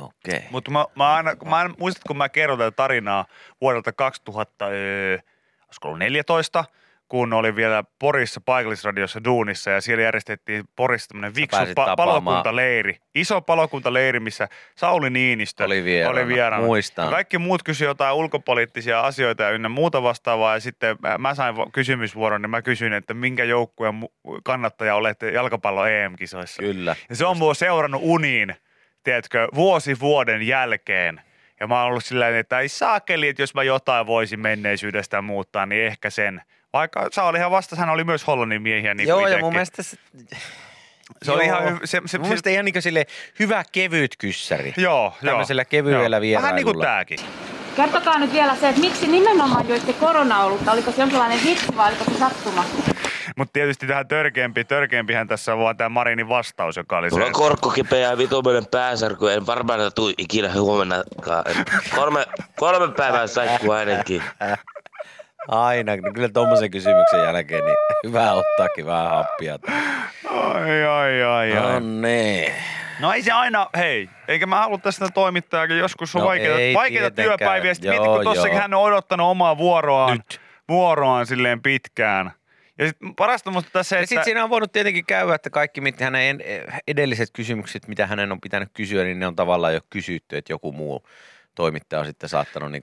[0.00, 0.36] Okei.
[0.36, 0.48] Okay.
[0.50, 3.24] mutta mä, mä aina, mä aina, muistat, kun mä kerron tätä tarinaa
[3.60, 6.64] vuodelta 2014,
[7.12, 12.96] kun oli vielä Porissa paikallisradiossa duunissa ja siellä järjestettiin Porissa tämmöinen viksu pa- palokuntaleiri.
[13.14, 16.20] Iso palokuntaleiri, missä Sauli Niinistö Oli vieraana.
[16.20, 16.66] Oli vieraana.
[16.66, 17.04] Muistan.
[17.04, 20.54] Ja kaikki muut kysyivät jotain ulkopoliittisia asioita ja ynnä muuta vastaavaa.
[20.54, 23.94] Ja sitten mä- mä sain kysymysvuoron, niin mä kysyin, että minkä joukkueen
[24.44, 26.62] kannattaja olette jalkapallo EM-kisoissa.
[26.62, 26.96] Kyllä.
[27.08, 28.54] Ja se on mua seurannut uniin,
[29.02, 31.20] tiedätkö, vuosi vuoden jälkeen.
[31.60, 35.22] Ja mä oon ollut sillä tavalla, että ei saakeli, että jos mä jotain voisin menneisyydestä
[35.22, 36.42] muuttaa, niin ehkä sen.
[36.72, 38.94] Vaikka Sauli ihan vasta, hän oli myös Hollannin miehiä.
[38.94, 39.96] Niin Joo, ja mun mielestä se,
[41.22, 41.58] se oli joo.
[41.58, 43.06] ihan, hy- se, se, mun se, mielestä ihan niin sille
[43.38, 44.74] hyvä kevyt kyssäri.
[44.76, 45.30] joo, joo.
[45.32, 46.42] Tämmöisellä kevyellä joo.
[46.42, 46.84] Vähän niin kuin vierailulla.
[46.84, 47.18] tääkin.
[47.76, 50.72] Kertokaa nyt vielä se, että miksi nimenomaan joitte korona-olutta?
[50.72, 52.64] Oliko se jonkinlainen vitsi vai oliko se sattuma?
[53.36, 57.26] Mutta tietysti tähän törkeämpi, törkeämpihän tässä on vaan tämä Marinin vastaus, joka oli Mulla se.
[57.26, 59.32] on korkko kipeä ja vitumainen pääsärky.
[59.32, 61.44] En varmaan tuu ikinä huomennakaan.
[61.96, 64.22] Kolme, kolme päivää saikkuu ainakin.
[65.48, 67.76] Aina, niin kyllä tuommoisen kysymyksen jälkeen niin
[68.06, 69.58] hyvä ottaakin vähän happia.
[70.30, 71.72] Ai, ai, ai, ai.
[71.72, 72.52] No niin.
[73.00, 76.74] No ei se aina, hei, eikä mä halua tästä toimittajakin, joskus on No vaikeita, ei
[76.74, 77.74] vaikeita työpäiviä.
[77.74, 80.40] Sitten Joo, mieti, kun tossakin hän on odottanut omaa vuoroaan, Nyt.
[80.68, 82.32] vuoroaan silleen pitkään.
[82.78, 84.06] Ja sitten parasta musta tässä, että...
[84.08, 86.42] sitten siinä on voinut tietenkin käydä, että kaikki mitä hänen en-
[86.88, 90.72] edelliset kysymykset, mitä hänen on pitänyt kysyä, niin ne on tavallaan jo kysytty, että joku
[90.72, 91.06] muu
[91.54, 92.82] toimittaja on sitten saattanut niin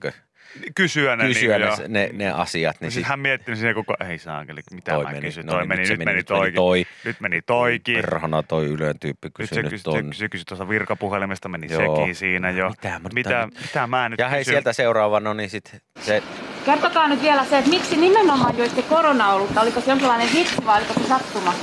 [0.74, 1.24] kysyä ne.
[1.26, 2.76] kysyä niin, ne, ne, ne asiat.
[2.80, 5.26] Niin Siis hän mietti siinä koko, ei saakeli, mitä Toi mä meni.
[5.26, 5.46] kysyn.
[5.46, 6.54] No Toi niin, meni, nyt se nyt meni, meni nyt meni toikin.
[6.54, 6.86] toi.
[7.04, 7.94] Nyt meni toikin.
[7.94, 10.12] perhana toi Ylen tyyppi Nyt se kysyi, ton.
[10.14, 11.96] se kysyi tuosta virkapuhelimesta, meni Joo.
[11.96, 12.68] sekin siinä jo.
[12.70, 14.52] Mitä mä- mitä, mitä mä nyt Ja hei, kysyn?
[14.52, 16.22] sieltä seuraava, no niin sit se,
[16.64, 19.60] Kertokaa nyt vielä se, että miksi nimenomaan joitte korona-olutta?
[19.60, 21.54] Oliko se jonkinlainen vitsi vai oliko se sattuma?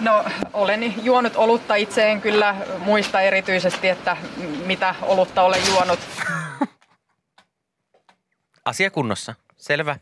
[0.00, 4.16] No, olen juonut olutta itse, en kyllä muista erityisesti, että
[4.66, 5.98] mitä olutta olen juonut.
[8.64, 9.34] asia kunnossa.
[9.56, 9.96] Selvä.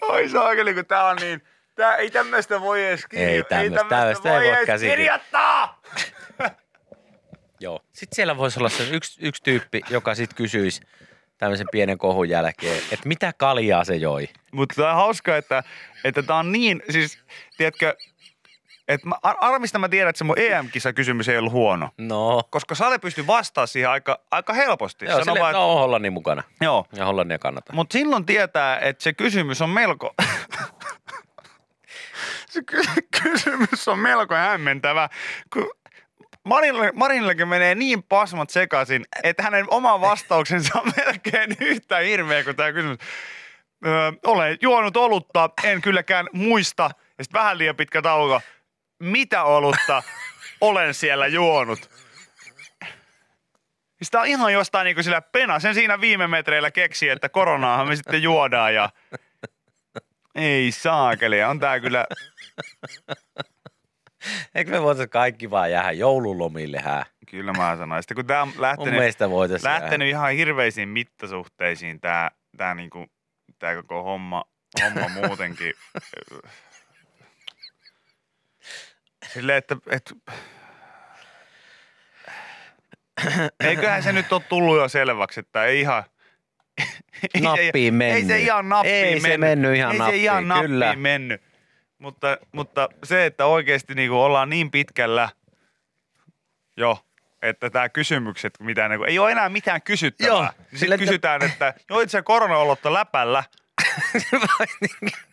[0.00, 1.42] Oi saakeli, kun tää on niin...
[1.74, 5.80] Tää ei tämmöistä voi edes Ei tämmöstä- tämmöstä ei voi edes kirjoittaa!
[7.60, 7.80] Joo.
[7.92, 10.80] Sitten siellä voisi olla se yksi, yksi tyyppi, joka sitten kysyisi
[11.38, 14.28] tämmöisen pienen kohun jälkeen, että mitä kaljaa se joi.
[14.52, 15.62] Mutta tää on hauska, että,
[16.04, 17.18] että tää on niin, siis,
[17.56, 17.96] tiedätkö,
[18.88, 21.90] että mä, ar- arvista mä tiedän, että se mun EM-kisakysymys ei ollut huono.
[21.98, 22.42] No.
[22.50, 25.04] Koska Sale pystyi vastaamaan siihen aika, aika helposti.
[25.04, 26.42] Joo, Sano sille, vaan, että- no, on Hollannin mukana.
[26.60, 26.86] joo.
[26.92, 27.76] Ja Hollannia kannattaa.
[27.76, 30.14] Mutta silloin tietää, että se kysymys on melko...
[32.50, 32.82] se ky-
[33.22, 35.08] kysymys on melko hämmentävä,
[35.52, 35.70] kun
[36.44, 42.56] Marinille, Marinillekin menee niin pasmat sekaisin, että hänen oma vastauksensa on melkein yhtä hirveä kuin
[42.56, 42.98] tämä kysymys.
[43.86, 46.90] Öö, olen juonut olutta, en kylläkään muista.
[47.18, 48.40] Ja sitten vähän liian pitkä tauko.
[48.98, 50.02] Mitä olutta
[50.60, 51.90] olen siellä juonut?
[54.02, 55.60] Sitä on ihan jostain niin kuin sillä pena.
[55.60, 58.90] Sen siinä viime metreillä keksi, että koronaahan me sitten juodaan ja...
[60.34, 62.06] Ei saakeli, on tää kyllä...
[64.54, 67.06] Eikö me voitaisiin kaikki vaan jäädä joululomille hää?
[67.30, 68.02] Kyllä mä sanoin.
[68.02, 73.06] Sitten kun tää on lähtenyt, lähtenyt ihan hirveisiin mittasuhteisiin tää, tää, niinku,
[73.58, 74.44] tää koko homma,
[74.82, 75.74] homma muutenkin.
[79.32, 80.14] Silleen, että, että
[83.60, 86.04] eiköhän se nyt ole tullut jo selväksi, että ei ihan...
[87.40, 88.16] Nappiin mennyt.
[88.16, 90.96] Ei se ihan nappiin Ei se mennyt ihan ei nappiin, se ihan nappiin kyllä.
[90.96, 91.42] mennyt.
[91.98, 95.28] Mutta, mutta se, että oikeasti niinku ollaan niin pitkällä
[96.76, 97.04] jo,
[97.42, 100.28] että tämä kysymykset, mitä niinku, ei ole enää mitään kysyttävää.
[100.28, 103.44] Joo, Sitten että- kysytään, että joit sä korona-olotta läpällä?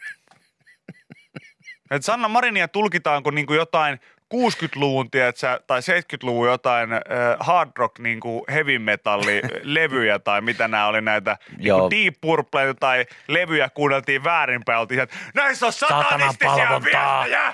[1.95, 3.99] Et Sanna Marinia tulkitaan kuin niinku jotain
[4.33, 7.01] 60-luvun, tiedätkö, tai 70-luvun jotain äh,
[7.39, 13.05] hard rock niinku heavy metalli levyjä tai mitä nämä oli näitä niinku Deep Purple tai
[13.27, 14.79] levyjä kuunneltiin väärinpäin.
[14.79, 17.53] Oltiin, että näissä on satanistisia viestejä!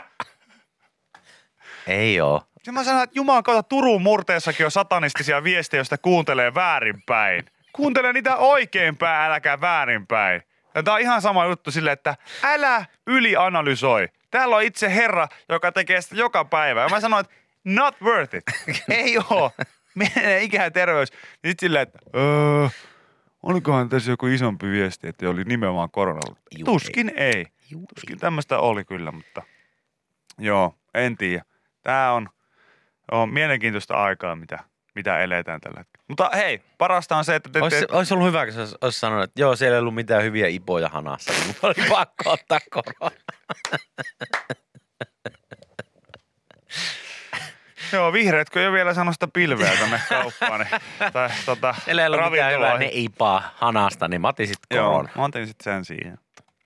[1.87, 2.43] Ei oo.
[2.67, 7.45] Ja mä sanoin, että Jumalan kautta Turun murteessakin on satanistisia viestejä, joista kuuntelee väärinpäin.
[7.73, 10.41] Kuuntele niitä oikeinpäin, äläkä väärinpäin.
[10.75, 14.07] Ja tää on ihan sama juttu silleen, että älä ylianalysoi.
[14.31, 16.81] Täällä on itse Herra, joka tekee sitä joka päivä.
[16.81, 18.43] Ja mä sanoin, että not worth it.
[18.89, 19.51] Ei oo.
[19.95, 21.11] Menee ikä ja terveys.
[21.47, 22.67] Sit silleen, että öö,
[23.43, 26.35] olikohan tässä joku isompi viesti, että oli nimenomaan korona.
[26.57, 27.45] Juu, Tuskin ei.
[27.95, 29.41] Tuskin tämmöistä oli kyllä, mutta
[30.37, 31.43] joo, en tiedä.
[31.81, 32.29] Tämä on,
[33.11, 34.59] on mielenkiintoista aikaa, mitä,
[34.95, 36.05] mitä eletään tällä hetkellä.
[36.07, 38.99] Mutta hei, parasta on se, että te, Olisi, te, olisi ollut hyvä, kun olisi, olisi
[38.99, 41.33] sanonut, että joo, siellä ei ollut mitään hyviä ipoja hanassa.
[41.33, 43.15] Niin oli pakko ottaa korona.
[47.93, 50.81] joo, vihreätkö jo vielä sano sitä pilveä tänne kauppaan, niin,
[51.13, 54.91] tai tota, Siellä ei ollut mitään hyvää ne ipaa hanasta, niin mä otin sitten Joo,
[54.91, 55.09] korona.
[55.17, 56.17] mä otin sitten sen siihen.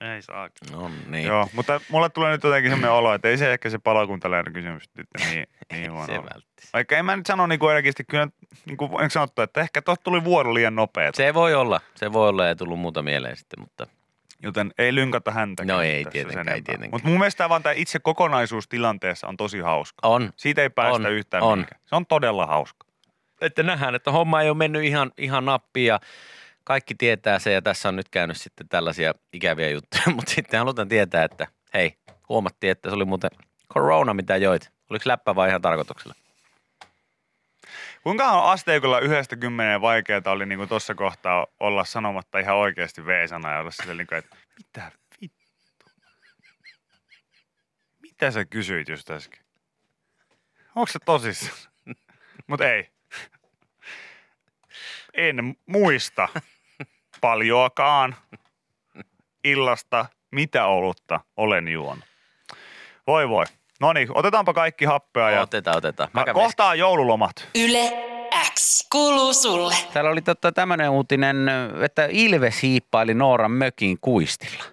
[0.02, 0.50] Ei saa.
[0.72, 1.28] No niin.
[1.28, 4.84] Joo, mutta mulle tulee nyt jotenkin semmoinen olo, että ei se ehkä se palokuntalainen kysymys
[4.98, 6.30] nyt niin, niin huono se ole.
[6.34, 6.68] vältti.
[6.74, 8.28] Vaikka en mä nyt sano niin oikeasti, kyllä
[8.66, 11.18] niin kuin on sanottu, että ehkä tuosta tuli vuoro liian nopeeta.
[11.18, 11.82] Se voi olla.
[11.96, 13.88] Se voi olla, ei tullut muuta mieleen sitten, mutta
[14.44, 15.66] Joten ei lynkata häntä.
[15.66, 16.92] No ei tietenkään, ei tietenkään.
[16.92, 20.08] Mutta mun mielestä vaan tämä itse kokonaisuus tilanteessa on tosi hauska.
[20.08, 20.34] on.
[20.36, 21.58] Siitä ei päästä On, yhtään on.
[21.58, 21.82] mihinkään.
[21.86, 22.88] Se on todella hauska.
[23.42, 26.00] Että nähdään, että homma ei ole mennyt ihan, ihan nappiin ja
[26.66, 30.88] kaikki tietää se ja tässä on nyt käynyt sitten tällaisia ikäviä juttuja, mutta sitten halutaan
[30.88, 31.98] tietää, että hei,
[32.30, 33.32] huomattiin, että se oli muuten
[33.74, 34.72] corona, mitä joit.
[34.90, 36.16] Oliko läppä vai ihan tarkoituksella?
[38.04, 43.54] Kuinka on asteikolla yhdestä kymmeneen vaikeaa oli niin tuossa kohtaa olla sanomatta ihan oikeasti V-sanaa
[43.54, 45.86] ja olla sille niin kuin, että mitä vittu?
[48.02, 49.46] Mitä sä kysyit just äsken?
[50.76, 51.58] Onko se tosissaan?
[52.48, 52.90] Mutta ei.
[55.14, 56.28] En muista
[57.26, 58.16] paljoakaan
[59.44, 62.04] illasta, mitä olutta olen juonut.
[63.08, 63.46] Voi voi.
[63.80, 66.10] No niin, otetaanpa kaikki happea ja Otetaan, otetaan.
[66.14, 67.48] Mä kävin- kohtaa joululomat.
[67.56, 67.92] Yle
[68.54, 69.76] X kuuluu sulle.
[69.94, 71.38] Täällä oli totta tämmöinen uutinen,
[71.84, 74.64] että Ilves hiippaili Nooran mökin kuistilla.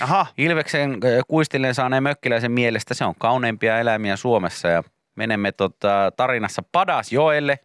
[0.00, 4.82] Aha, Ilveksen äh, kuistilleen saaneen mökkiläisen mielestä se on kauneimpia eläimiä Suomessa ja
[5.14, 7.58] menemme tota, tarinassa Padasjoelle,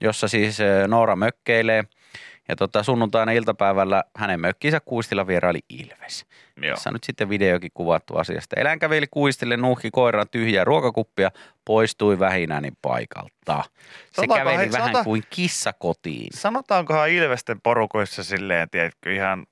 [0.00, 1.84] jossa siis ö, Noora mökkeilee.
[2.48, 6.26] Ja tota, sunnuntaina iltapäivällä hänen mökkinsä kuistilla vieraili Ilves.
[6.62, 6.74] Joo.
[6.74, 8.60] Tässä on nyt sitten videokin kuvattu asiasta.
[8.60, 11.30] Eläin käveli kuistille, nuuhki koiran tyhjää ruokakuppia,
[11.64, 13.28] poistui vähinäni paikalta.
[13.46, 13.70] Se
[14.12, 16.28] Sanotaanko, käveli hei, vähän sanota- kuin kissa kotiin.
[16.32, 19.46] Sanotaankohan Ilvesten porukoissa silleen, tiedätkö, ihan,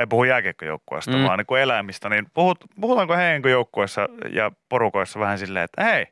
[0.00, 1.24] ei puhu jääkiekkojoukkueesta, Mm.
[1.24, 6.06] vaan niin kuin eläimistä, niin puhut, puhutaanko heidän joukkueessa ja porukoissa vähän silleen, että hei,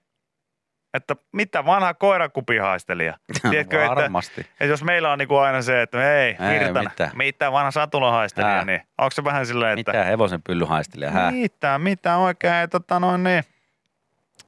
[0.94, 3.14] että mitä vanha koirakupihaistelija.
[3.50, 4.40] Tiedätkö, että, Varmasti.
[4.40, 7.10] että jos meillä on niin kuin aina se, että hei, Ei, Virtanen, mitä?
[7.14, 7.52] mitä?
[7.52, 11.10] vanha satulahaistelija, niin onko se vähän silleen, että Mitä hevosen pylly haistelee?
[11.10, 11.30] Hää?
[11.30, 13.44] mitä, mitä oikein, ei, tota noin niin.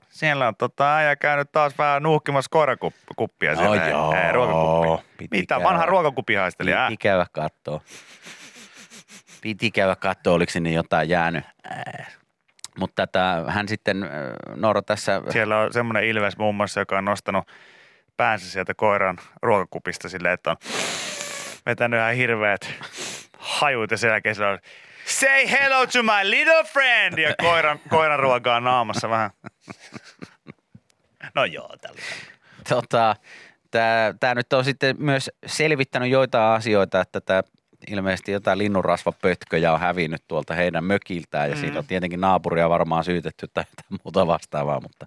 [0.09, 3.77] Siellä on tota äijä käynyt taas vähän nuuhkimassa koirakuppia siellä.
[3.77, 5.07] No hei, joo, hei, ruokakuppia.
[5.19, 5.65] piti Mitä, käydä.
[5.69, 6.87] vanha ruokakupihaistelija?
[6.89, 7.83] Piti käydä kattoo.
[9.41, 11.45] Piti käydä kattoo, oliko sinne jotain jäänyt.
[12.79, 14.11] Mutta tätä, hän sitten, äh,
[14.57, 17.49] Noora tässä, Siellä on semmoinen Ilves muun muassa, joka on nostanut
[18.17, 20.57] päänsä sieltä koiran ruokakupista silleen, että on
[21.67, 22.71] vetänyt ihan hirveät
[23.39, 24.59] hajut ja sen jälkeen sillä on
[25.07, 27.19] Say hello to my little friend!
[27.19, 29.31] Ja koiran, koiran ruokaa naamassa vähän.
[31.35, 32.01] No joo, tällä.
[32.69, 33.17] tota,
[34.21, 37.43] tämä nyt on sitten myös selvittänyt joitain asioita, että tämä
[37.90, 41.61] ilmeisesti jotain linnunrasvapötköjä on hävinnyt tuolta heidän mökiltään ja mm.
[41.61, 45.07] siitä on tietenkin naapuria varmaan syytetty tai jotain muuta vastaavaa, mutta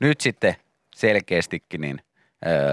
[0.00, 0.56] nyt sitten
[0.94, 2.00] selkeästikin niin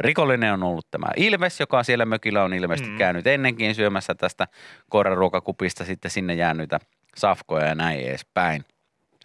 [0.02, 2.98] rikollinen on ollut tämä Ilves, joka siellä mökillä on ilmeisesti mm.
[2.98, 4.48] käynyt ennenkin syömässä tästä
[4.90, 6.80] koiraruokakupista sitten sinne jäänyitä
[7.18, 8.66] safkoja ja näin edespäin.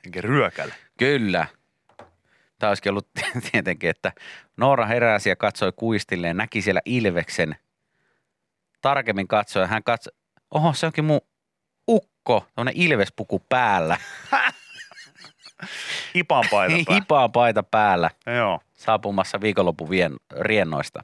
[0.06, 0.74] Enkä ryökällä.
[0.98, 1.46] Kyllä.
[2.58, 3.08] Tämä olisikin ollut
[3.52, 4.12] tietenkin, että
[4.56, 7.56] Noora heräsi ja katsoi kuistilleen, näki siellä Ilveksen.
[8.80, 10.12] Tarkemmin katsoi, hän katsoi,
[10.50, 11.20] oho se onkin mun
[11.88, 13.96] ukko, tuonne Ilvespuku päällä.
[16.14, 16.94] Ipan paita päällä.
[16.94, 18.60] Hipaa paita päällä, Joo.
[18.74, 21.02] saapumassa viikonlopun vien, riennoista.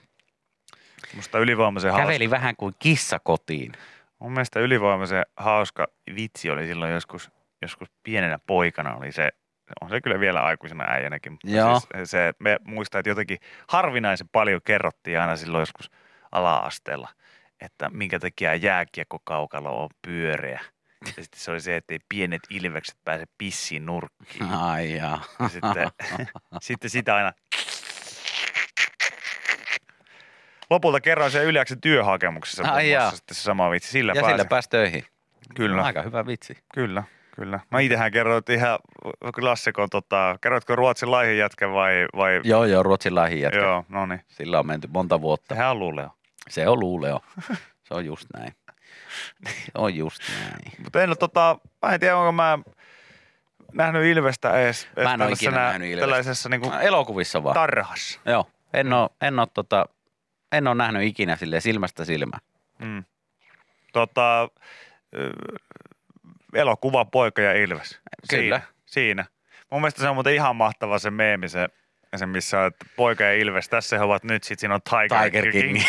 [1.14, 2.06] Musta ylivoimaisen hauska.
[2.06, 3.72] Käveli vähän kuin kissa kotiin.
[4.18, 7.30] Mun mielestä ylivoimaisen hauska vitsi oli silloin joskus,
[7.62, 9.28] joskus pienenä poikana oli se,
[9.80, 11.80] on se kyllä vielä aikuisena äijänäkin, mutta Joo.
[11.80, 15.90] siis se, me muistan, että jotenkin harvinaisen paljon kerrottiin aina silloin joskus
[16.32, 17.08] ala-asteella,
[17.60, 20.60] että minkä takia jääkiekkokaukalo on pyöreä.
[21.06, 24.44] Ja sitten se oli se, että ei pienet ilvekset pääse pissiin nurkkiin.
[24.50, 25.24] Ai jaa.
[25.40, 25.90] Ja sitten,
[26.62, 27.32] sitten sitä aina
[30.70, 33.90] Lopulta kerroin sen Yliäksen työhakemuksessa Ai muun muassa sitten se sama vitsi.
[33.90, 34.32] Sillä Ja pääsi.
[34.34, 35.04] sillä pääsi töihin.
[35.54, 35.82] Kyllä.
[35.82, 36.58] Aika hyvä vitsi.
[36.74, 37.02] Kyllä,
[37.36, 37.60] kyllä.
[37.70, 38.78] No itsehän kerroit ihan
[39.34, 43.58] klassikon, tota, kerroitko Ruotsin laihin jätkä vai, vai Joo, joo, Ruotsin lähi jätkä.
[43.60, 44.20] Joo, no niin.
[44.28, 45.54] Sillä on menty monta vuotta.
[45.54, 46.10] Sehän on luuleo.
[46.48, 47.20] Se on luuleo.
[47.84, 48.54] Se on just näin.
[49.44, 50.72] Se on just näin.
[50.84, 52.58] Mutta en ole tota, mä en tiedä, onko mä
[53.72, 56.00] nähnyt Ilvestä edes, Mä en ole ikinä nähnyt Ilvestä.
[56.06, 57.54] tällaisessa niinku Elokuvissa vaan.
[57.54, 58.20] tarhassa.
[58.24, 58.50] Joo.
[58.74, 59.86] En ole, en ole, tota,
[60.52, 62.40] en ole nähnyt ikinä sille silmästä silmään.
[62.78, 63.04] Mm.
[63.92, 64.48] Tota,
[66.54, 68.00] elokuva Poika ja Ilves.
[68.30, 68.58] Kyllä.
[68.58, 69.24] Siinä, siinä.
[69.70, 71.68] Mun mielestä se on muuten ihan mahtava se meemi, se,
[72.16, 75.22] se missä on, että Poika ja Ilves, tässä he ovat nyt, sit siinä on Tiger,
[75.24, 75.74] Tiger King.
[75.74, 75.84] King.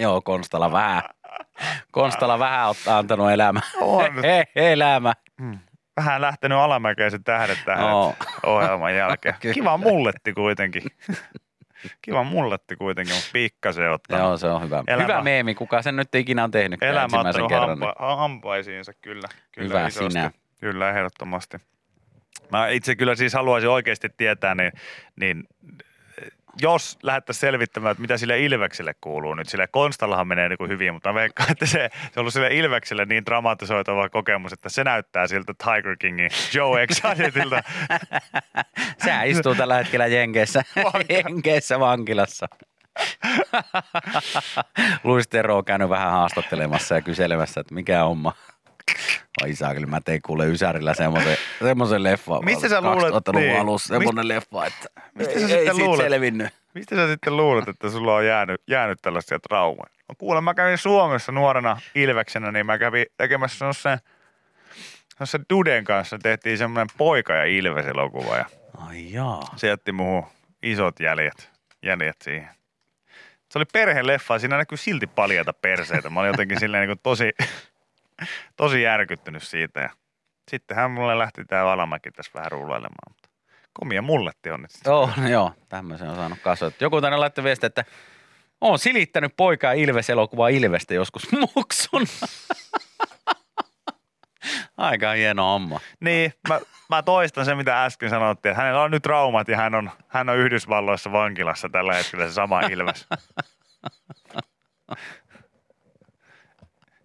[0.00, 1.02] Joo, Konstala vähän.
[1.90, 3.60] Konstala vähän ottaa antanut elämä.
[3.80, 4.14] On.
[4.24, 5.12] He, elämä.
[5.96, 8.14] Vähän lähtenyt alamäkeen se tähdet tähän Oo.
[8.46, 9.34] ohjelman jälkeen.
[9.40, 9.54] Kyllä.
[9.54, 10.82] Kiva mulletti kuitenkin.
[12.02, 14.26] Kiva mulletti kuitenkin, mutta pikkasen ottanut.
[14.26, 14.84] Joo, se on hyvä.
[14.86, 17.68] Elämä- Hyvä meemi, kuka sen nyt ikinä on tehnyt Elämä ensimmäisen ottanut kerran.
[17.68, 19.28] hampa, hampaisiinsa, kyllä.
[19.52, 20.10] kyllä Hyvä isosti.
[20.10, 20.30] sinä.
[20.60, 21.56] Kyllä, ehdottomasti.
[22.52, 24.72] Mä itse kyllä siis haluaisin oikeasti tietää, niin,
[25.20, 25.44] niin
[26.60, 30.94] jos lähdettäisiin selvittämään, että mitä sille Ilvekselle kuuluu nyt, sille Konstallahan menee niin kuin hyvin,
[30.94, 35.26] mutta veikkaan, että se, se on ollut sille Ilvekselle niin dramatisoitava kokemus, että se näyttää
[35.26, 37.62] siltä Tiger Kingin Joe Excitilta.
[39.04, 40.62] Sehän istuu tällä hetkellä Jenkeissä,
[41.08, 42.46] Jenkeissä vankilassa.
[45.04, 48.32] Luis Tero on käynyt vähän haastattelemassa ja kyselemässä, että mikä homma.
[49.42, 52.44] Oi saa, kyllä mä tein kuule Ysärillä semmoisen, semmoisen leffan.
[52.44, 53.60] Mistä sä luulet- 2000-luvun niin.
[53.60, 56.04] alussa semmoinen leffa, että Mistä ei, sä ei sitten siitä luulet?
[56.10, 56.48] selvinnyt.
[56.74, 59.90] Mistä sä sitten luulet, että sulla on jäänyt, jäänyt tällaisia traumoja?
[60.08, 63.98] No kuule, mä kävin Suomessa nuorena Ilveksenä, niin mä kävin tekemässä semmoisen
[65.10, 68.44] semmoisen Duden kanssa tehtiin semmoinen poika ja Ilves-elokuva ja
[68.88, 69.42] Ai jaa.
[69.56, 70.24] se jätti muuhun
[70.62, 71.50] isot jäljet,
[71.82, 72.48] jäljet siihen.
[73.50, 76.10] Se oli perheleffa, siinä näkyy silti paljaita perseitä.
[76.10, 77.30] Mä olin jotenkin silleen niin tosi,
[78.56, 79.80] tosi järkyttynyt siitä.
[79.80, 79.90] Ja
[80.50, 83.12] sittenhän mulle lähti tää Valamäki tässä vähän rullailemaan.
[83.14, 83.28] Mutta
[83.72, 84.70] komia mulletti on nyt.
[84.84, 86.70] Joo, joo, tämmöisen on saanut kasvaa.
[86.80, 87.84] Joku tänne laittoi viestiä, että
[88.60, 92.06] on silittänyt poikaa Ilves-elokuvaa Ilvestä joskus muksun.
[94.76, 95.80] Aika hieno homma.
[96.00, 99.74] Niin, mä, mä toistan sen, mitä äsken sanottiin, että hänellä on nyt traumat ja hän
[99.74, 103.06] on, hän on Yhdysvalloissa vankilassa tällä hetkellä se sama Ilves.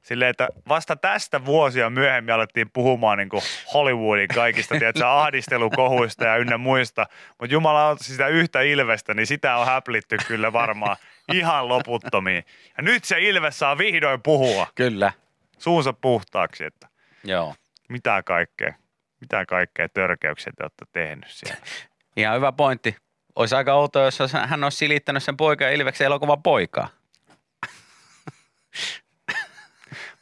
[0.06, 3.30] Silleen, että vasta tästä vuosia myöhemmin alettiin puhumaan niin
[3.74, 7.06] Hollywoodin kaikista tiedätkö, ahdistelukohuista ja ynnä muista.
[7.39, 10.97] Mutta Jumala on sitä yhtä Ilvestä, niin sitä on häplitty kyllä varmaan
[11.34, 12.45] ihan loputtomiin.
[12.78, 15.12] Ja nyt se Ilves saa vihdoin puhua Kyllä.
[15.58, 16.88] suunsa puhtaaksi, että
[17.24, 17.56] Joo.
[17.89, 18.74] mitä kaikkea,
[19.22, 21.62] mitä kaikkea törkeyksiä te olette tehnyt siellä.
[22.18, 22.95] Ihan hyvä pointti.
[23.36, 26.88] Olisi aika outoa, jos hän olisi silittänyt sen poika Ilveksen elokuvan poikaa.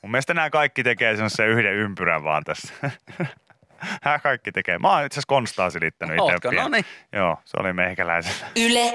[0.04, 2.74] Mun mielestä nämä kaikki tekee sen yhden ympyrän vaan tässä.
[4.04, 4.78] Hän kaikki tekee.
[4.80, 6.62] Mä oon itse asiassa Konstaa silittänyt itse.
[6.62, 6.86] No niin.
[7.12, 8.48] Joo, se oli meikäläisellä.
[8.56, 8.94] Yle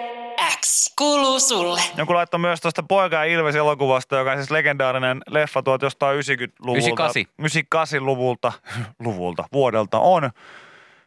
[0.61, 1.81] X kuuluu sulle.
[1.97, 6.21] Joku laittoi myös tuosta Poika ja Ilves elokuvasta, joka on siis legendaarinen leffa tuolta jostain
[6.21, 7.11] 90-luvulta.
[7.11, 8.01] 98.
[8.01, 8.53] 98-luvulta,
[8.99, 10.31] luvulta, vuodelta on.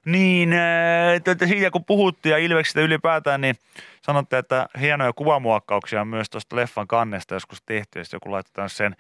[0.05, 3.55] Niin, äh, tuota, siitä kun puhuttiin ja Ilveksistä ylipäätään, niin
[4.01, 7.99] sanotte, että hienoja kuvamuokkauksia on myös tuosta leffan kannesta joskus tehty.
[7.99, 8.95] Ja sitten joku laittoi sen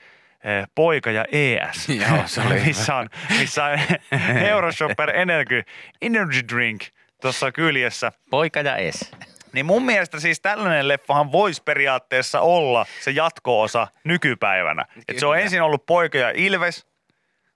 [0.75, 1.89] Poika ja ES.
[2.09, 3.79] Joo, se oli missä on, missä on
[4.49, 5.63] Euroshopper Energy,
[6.01, 6.81] Energy Drink
[7.21, 8.11] tuossa kyljessä.
[8.29, 9.11] Poika ja Es.
[9.53, 14.85] Niin mun mielestä siis tällainen leffahan voisi periaatteessa olla se jatko-osa nykypäivänä.
[15.07, 16.87] Et se on ensin ollut Poika ja Ilves,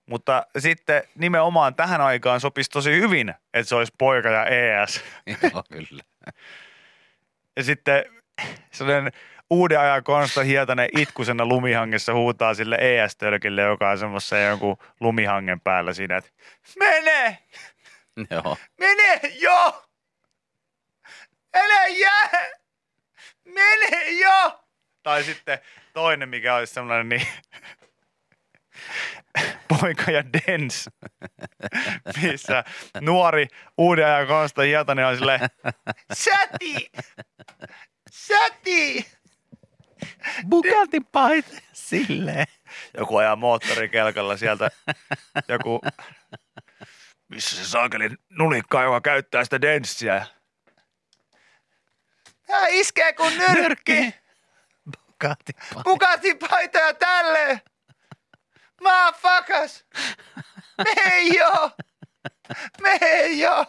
[0.06, 5.04] mutta sitten nimenomaan tähän aikaan sopisi tosi hyvin, että se olisi Poika ja ES.
[5.26, 6.02] Joo, kyllä.
[7.56, 8.04] Ja sitten
[8.72, 9.12] sellainen
[9.50, 15.92] uuden ajan Konsta Hietanen itkusena lumihangessa huutaa sille ES-tölkille, joka on semmoisen jonkun lumihangen päällä
[15.92, 16.30] siinä, että
[16.78, 17.38] mene,
[18.30, 18.56] Joo.
[18.78, 19.84] mene jo,
[21.54, 22.30] älä jää,
[23.44, 24.60] mene jo.
[25.02, 25.58] Tai sitten
[25.92, 27.26] toinen, mikä olisi semmoinen niin
[29.80, 30.90] poika ja Dens,
[32.22, 32.64] missä
[33.00, 33.46] nuori
[33.78, 35.40] uuden ajan Konsta Hietanen on silleen,
[36.12, 36.90] säti,
[38.10, 39.06] säti.
[40.48, 42.46] Bugatti paita silleen.
[42.98, 44.70] joku ajaa moottorikelkalla sieltä,
[45.48, 45.80] joku,
[47.28, 50.26] missä se saakeli nulikkaa, joka käyttää sitä denssiä.
[52.46, 54.14] Tää iskee kuin nyrkki,
[54.84, 55.82] Bugatti paita.
[55.84, 57.60] Bugatti paita ja tälleen.
[58.82, 59.84] Motherfuckers,
[60.78, 61.70] mene jo,
[62.82, 63.66] mene jo.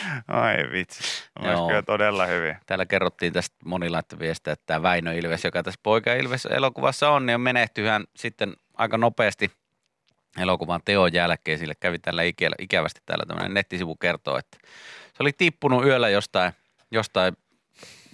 [0.28, 2.56] Ai vitsi, olisi kyllä todella hyvin.
[2.66, 7.10] Täällä kerrottiin tästä moni laittoi viestiä, että tämä Väinö Ilves, joka tässä Poika Ilves elokuvassa
[7.10, 9.50] on, niin on menehtynyt hän sitten aika nopeasti
[10.38, 11.58] elokuvan teon jälkeen.
[11.58, 14.58] Sille kävi tällä ikä- ikävästi täällä tämmöinen nettisivu kertoo, että
[15.06, 16.52] se oli tippunut yöllä jostain,
[16.90, 17.36] jostain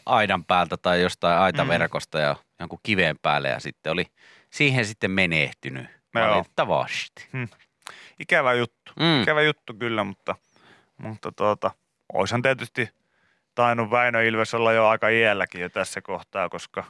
[0.07, 4.07] aidan päältä tai jostain aitaverkosta ja jonkun kiveen päälle ja sitten oli
[4.51, 5.87] siihen sitten menehtynyt.
[6.14, 7.29] Valitettavasti.
[8.20, 8.93] Ikävä juttu.
[9.01, 9.22] Mm.
[9.22, 10.35] Ikävä juttu kyllä, mutta,
[10.99, 11.71] mutta tuota,
[12.13, 12.91] oishan tietysti
[13.55, 16.85] tainnut Väinö Ilves olla jo aika iälläkin jo tässä kohtaa, koska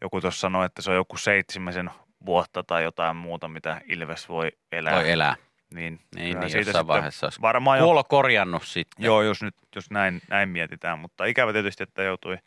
[0.00, 1.90] joku tuossa sanoi, että se on joku seitsemisen
[2.26, 4.94] vuotta tai jotain muuta, mitä Ilves voi elää.
[4.94, 5.36] Voi elää.
[5.74, 9.04] Niin, Niin, niin siitä jossain vaiheessa olisi varmaan jo, korjannut sitten.
[9.04, 12.38] joo, jos nyt jos näin, näin mietitään, mutta ikävä tietysti, että joutui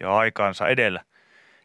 [0.00, 1.04] jo aikaansa edellä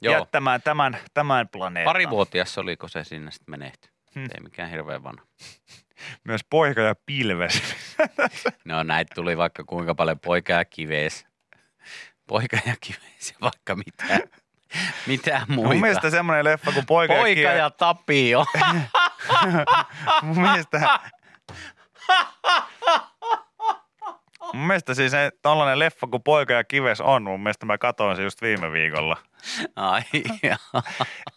[0.02, 0.14] Joo.
[0.14, 1.94] jättämään tämän, tämän planeetan.
[1.94, 3.90] Parivuotias oliko se sinne sitten menehty?
[4.16, 4.24] Hmm.
[4.24, 5.26] Ei mikään hirveän vanha.
[6.24, 7.62] Myös poika ja pilves.
[8.66, 11.28] No näitä tuli vaikka kuinka paljon poika ja kives.
[12.28, 14.20] Poika ja kives ja vaikka mitä.
[15.07, 15.70] Mitä muita.
[15.70, 18.45] Mun mielestä semmoinen leffa kuin Poika, poika ja, ja Tapio.
[20.24, 20.99] Mun mielestä...
[24.54, 28.16] Mun mielestä siis se tollanen leffa kuin Poika ja kives on, mun mielestä mä katsoin
[28.16, 29.18] se just viime viikolla.
[29.76, 30.02] Ai
[30.43, 30.84] jaa.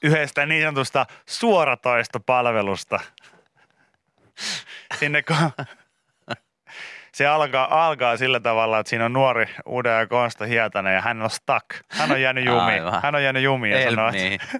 [0.02, 3.00] Yhdestä niin sanotusta suoratoistopalvelusta.
[4.98, 5.36] Sinne kun...
[7.14, 11.22] Se alkaa, alkaa sillä tavalla, että siinä on nuori uuden ja Konsta Hietanen ja hän
[11.22, 11.66] on stuck.
[11.88, 12.84] Hän on jäänyt jumiin.
[12.84, 13.02] Aivan.
[13.02, 14.34] Hän on jäänyt jumiin ja Help sanoo, me.
[14.34, 14.58] että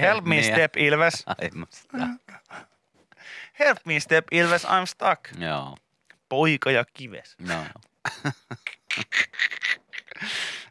[0.00, 1.26] help me step Ilves.
[3.58, 5.20] Help me step Ilves, I'm stuck.
[5.38, 5.76] Joo.
[6.32, 7.36] Poika ja kives.
[7.48, 7.54] No,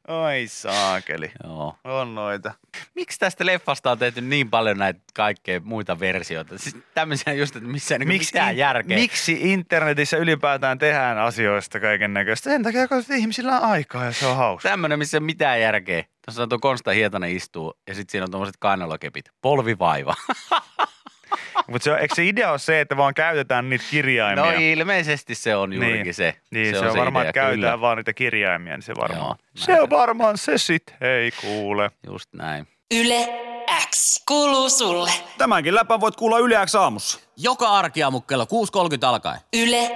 [0.07, 1.31] Oi saakeli.
[1.43, 1.75] joo.
[1.83, 2.53] On noita.
[2.95, 6.57] Miksi tästä leffasta on tehty niin paljon näitä kaikkea muita versioita?
[6.57, 8.97] Siis tämmöisiä just, että missä niinku mitään in- järkeä.
[8.97, 12.49] miksi internetissä ylipäätään tehdään asioista kaiken näköistä?
[12.49, 14.69] Sen takia, kun ihmisillä on aikaa ja se on hauska.
[14.69, 16.03] Tämmöinen, missä ei mitään järkeä.
[16.25, 19.25] Tuossa on tuo Konsta Hietanen istuu ja sitten siinä on tuommoiset kainalokepit.
[19.41, 20.15] Polvivaiva.
[21.67, 24.43] Mutta se, on- eikö se idea ole se, että vaan käytetään niitä kirjaimia?
[24.45, 26.13] No ilmeisesti se on juurikin Niin.
[26.13, 26.35] se.
[26.51, 27.81] Niin, se, se on, varmaan, idea, että käytetään kyllä.
[27.81, 29.25] vaan niitä kirjaimia, niin se varmaan.
[29.27, 31.91] Joo, se on varmaan se sit, hei kuule.
[32.07, 32.67] Just näin.
[32.95, 33.27] Yle
[33.89, 35.11] X kuuluu sulle.
[35.37, 37.19] Tämänkin läpän voit kuulla Yle X aamussa.
[37.37, 39.39] Joka arkiaamu kello 6.30 alkaen.
[39.53, 39.91] Yle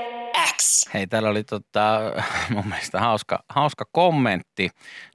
[0.53, 0.89] X.
[0.93, 1.99] Hei, täällä oli tota,
[2.53, 4.69] mun mielestä hauska, hauska kommentti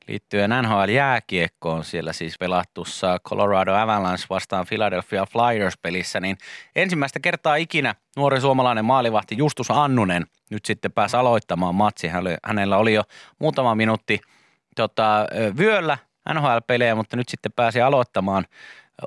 [0.08, 1.84] liittyen NHL-jääkiekkoon.
[1.84, 6.38] Siellä siis pelattussa Colorado Avalanche vastaan Philadelphia Flyers-pelissä, niin
[6.76, 12.08] ensimmäistä kertaa ikinä nuori suomalainen maalivahti Justus Annunen nyt sitten pääsi aloittamaan matsi.
[12.44, 13.02] Hänellä oli jo
[13.38, 14.20] muutama minuutti
[14.76, 15.26] tota,
[15.58, 15.98] vyöllä
[16.34, 18.46] NHL-pelejä, mutta nyt sitten pääsi aloittamaan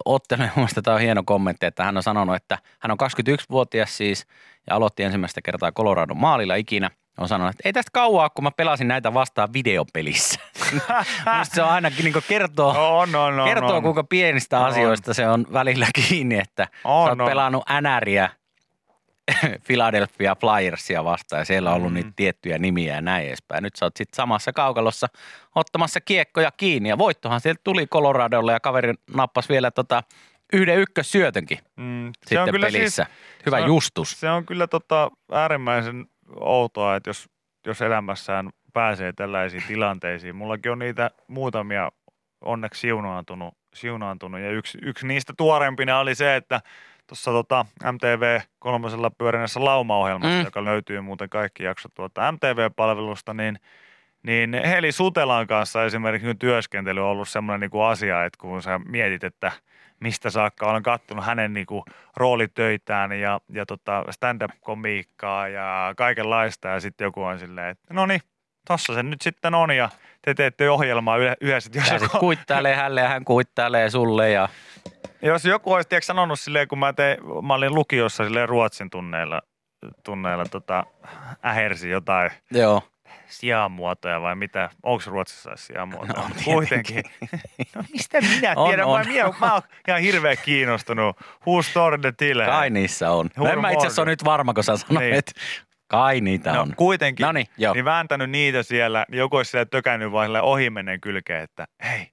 [0.05, 0.49] ottelun.
[0.55, 2.97] Mielestäni tämä on hieno kommentti, että hän on sanonut, että hän on
[3.29, 4.27] 21-vuotias siis
[4.69, 6.89] ja aloitti ensimmäistä kertaa Colorado maalilla ikinä.
[7.17, 10.39] On sanonut, että ei tästä kauaa, kun mä pelasin näitä vastaan videopelissä.
[11.33, 13.83] Minusta se on ainakin niin kertoo, on, on, on, kertoo on.
[13.83, 14.65] kuinka pienistä On.
[14.65, 17.25] asioista se on välillä kiinni, että On, sä oot on.
[17.27, 18.29] pelannut NRiä
[19.67, 21.93] Philadelphia Flyersia vastaan ja siellä on ollut Mm.
[21.95, 23.63] niitä tiettyjä nimiä ja näin edespäin.
[23.63, 25.07] Nyt sä oot sitten samassa kaukalossa
[25.55, 30.03] ottamassa kiekkoja kiinni ja voittohan sieltä tuli Coloradolle ja kaveri nappasi vielä tota
[30.53, 33.05] yhden ykkössyötönkin Mm, sitten pelissä.
[33.45, 34.19] Hyvä se on- justus.
[34.19, 36.05] Se on kyllä tota äärimmäisen
[36.39, 37.29] outoa, että jos,
[37.67, 40.35] jos elämässään pääsee tällaisiin tilanteisiin.
[40.35, 41.91] Mullakin on niitä muutamia
[42.41, 46.61] onneksi siunaantunut, siunaantunut ja yksi, yksi niistä tuorempina oli se, että
[47.13, 50.45] tuossa tota MTV kolmosella pyörineessä laumaohjelmassa, Mm.
[50.45, 53.59] joka löytyy muuten kaikki jaksot tuolta MTV-palvelusta, niin
[54.23, 58.79] niin Heli Sutelan kanssa esimerkiksi työskentely on ollut semmoinen niin kuin asia, että kun sä
[58.85, 59.51] mietit, että
[59.99, 61.83] mistä saakka olen kattonut hänen niin kuin
[62.17, 68.21] roolitöitään ja, ja tota stand-up-komiikkaa ja kaikenlaista ja sitten joku on silleen, että no niin,
[68.67, 69.89] tossa se nyt sitten on ja
[70.21, 71.71] te teette ohjelmaa yhdessä.
[71.73, 74.49] Jos Sä sit kuittailee hälle ja hän kuittailee sulle ja
[75.23, 77.17] jos joku olisi tiedätkö, sanonut silleen, kun mä, tein,
[77.47, 79.41] mä olin lukiossa silleen ruotsin tunneilla,
[80.03, 80.85] tunneilla tota,
[81.45, 82.81] ähersi jotain joo.
[83.27, 84.69] sijamuotoja vai mitä?
[84.83, 86.13] Onko Ruotsissa edes sijamuotoja?
[86.13, 86.29] No.
[86.45, 87.03] Kuitenkin.
[87.75, 88.85] No mistä minä On, tiedän?
[88.85, 88.99] on.
[88.99, 91.17] Mä, minä, mä oon ihan hirveän kiinnostunut.
[91.19, 92.45] Who's story the tiller?
[92.47, 93.29] Kai niissä on.
[93.37, 95.13] No, en mä itse asiassa ole nyt varma, kun sä sanoit, Niin.
[95.13, 95.31] että
[95.87, 96.73] kai niitä No on.
[96.75, 97.23] kuitenkin.
[97.25, 97.73] Noniin, joo.
[97.73, 102.12] Niin vääntänyt niitä siellä, joku olisi siellä tökännyt vaan silleen ohimennen kylkeen, että hei,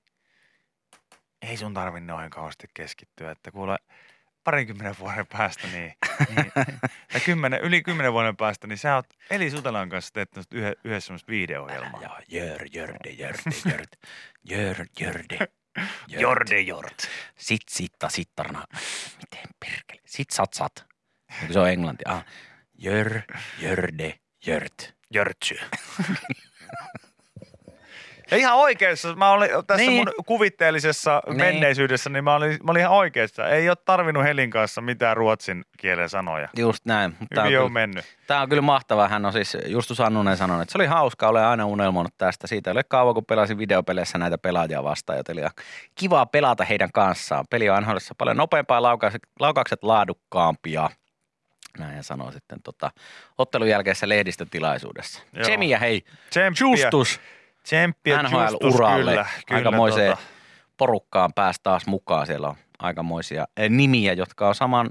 [1.43, 3.79] ei sun tarvi noin kauheasti keskittyä, että kuule
[4.45, 5.93] parinkymmenen vuoden päästä, niin,
[6.29, 6.53] niin
[7.13, 11.07] tai kymmenen, yli kymmenen vuoden päästä, niin sä oot Eli Sutelan kanssa tehnyt yhden, yhdessä
[11.07, 12.03] semmoista videoohjelmaa.
[12.03, 13.97] Joo, jör, jörde, jörde, jörde,
[14.45, 15.49] jör, jörde.
[16.09, 16.99] Jorde Jord.
[17.37, 18.65] Sit, sitta, sittarna.
[19.17, 20.01] Miten perkele?
[20.07, 20.85] Sit, sat, sat.
[21.43, 22.05] Eikö se on englanti?
[22.07, 22.25] Ah.
[22.79, 23.23] Jör,
[23.59, 24.95] jörde, jört.
[25.15, 25.55] Jörtsy.
[28.31, 29.93] Ja ihan oikeassa, mä olin tässä Niin.
[30.17, 31.37] mun kuvitteellisessa Niin.
[31.37, 33.49] menneisyydessä, niin mä olin, mä olin ihan oikeassa.
[33.49, 36.49] Ei ole tarvinnut Helin kanssa mitään ruotsin kielen sanoja.
[36.57, 37.17] Just näin.
[37.35, 38.05] Tää on, kyllä, mennyt.
[38.27, 39.09] tää on kyllä mahtavaa.
[39.09, 42.47] Hän on siis, Justus Annunen sanonut, että se oli hauska, olen aina unelmoinut tästä.
[42.47, 45.47] Siitä ei ole kauan, kun pelasin videopeleissä näitä pelaajia vastaan, joten oli
[45.95, 47.45] kivaa pelata heidän kanssaan.
[47.51, 50.91] Peli on NHLissa paljon nopeampaa, laukaukset, laukaukset laadukkaampia.
[51.79, 52.91] Näin hän sanoi sitten tota,
[53.39, 55.23] ottelun jälkeisessä lehdistötilaisuudessa.
[55.43, 57.21] Tsemiä hei, Tsemppiä, Justus
[57.63, 59.11] tsemppiä NHL-uralle.
[59.11, 60.23] Kyllä, kyllä, Aikamoiseen tota.
[60.77, 62.27] porukkaan pääsi taas mukaan.
[62.27, 64.91] Siellä on aikamoisia eh, nimiä, jotka on saman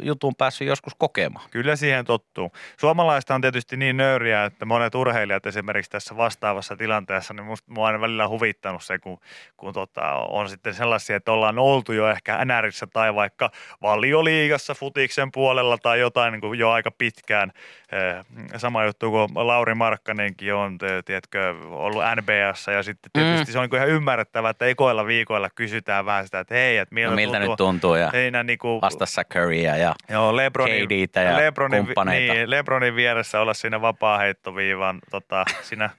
[0.00, 1.50] jutun päässyt joskus kokemaan.
[1.50, 2.52] Kyllä siihen tottuu.
[2.76, 7.84] Suomalaista on tietysti niin nöyriä, että monet urheilijat esimerkiksi tässä vastaavassa tilanteessa, niin musta mua
[7.84, 9.18] on aina välillä huvittanut se, kun,
[9.56, 13.50] kun tota, on sitten sellaisia, että ollaan oltu jo ehkä NRissä tai vaikka
[13.82, 17.52] valioliigassa futiksen puolella tai jotain niin kuin jo aika pitkään.
[17.92, 18.24] Eh,
[18.56, 23.52] Sama juttu kuin Lauri Markkanenkin on, tiedätkö, ollut NBAssa ja sitten tietysti Mm.
[23.52, 27.10] se on niin ihan ymmärrettävää, että ekoilla viikoilla kysytään vähän sitä, että hei, että miltä,
[27.10, 31.20] No, miltä tuntuu, nyt tuntuu ja Heinä niin kuin, vastassa Currya ja Joo, Lebronin, KDtä
[31.22, 32.34] ja Lebronin, kumppaneita.
[32.34, 35.90] Niin, Lebronin vieressä olla siinä vapaa-heittoviivan, tota, siinä,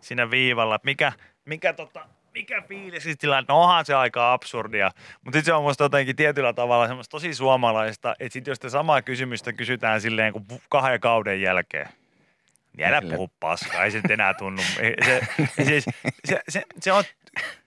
[0.00, 0.78] siinä viivalla.
[0.82, 1.12] Mikä,
[1.44, 2.00] mikä, tota,
[2.36, 3.46] mikä fiilis siis tilanne?
[3.48, 4.90] No onhan se aika absurdia,
[5.24, 8.70] mutta sitten se on musta jotenkin tietyllä tavalla semmoista tosi suomalaista, että sitten jos te
[8.70, 11.88] samaa kysymystä kysytään silleen kuin kahden kauden jälkeen,
[12.76, 14.62] niin älä puhu paskaa, ei se nyt enää tunnu.
[15.04, 15.20] Se,
[15.64, 15.84] siis,
[16.24, 17.04] se, se, se on,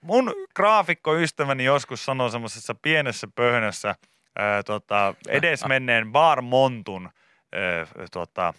[0.00, 3.94] mun graafikkoystäväni joskus sanoi semmoisessa pienessä pöhnössä
[4.38, 7.10] ää, tota, edesmenneen Bar Montun
[7.52, 8.54] ää, tota,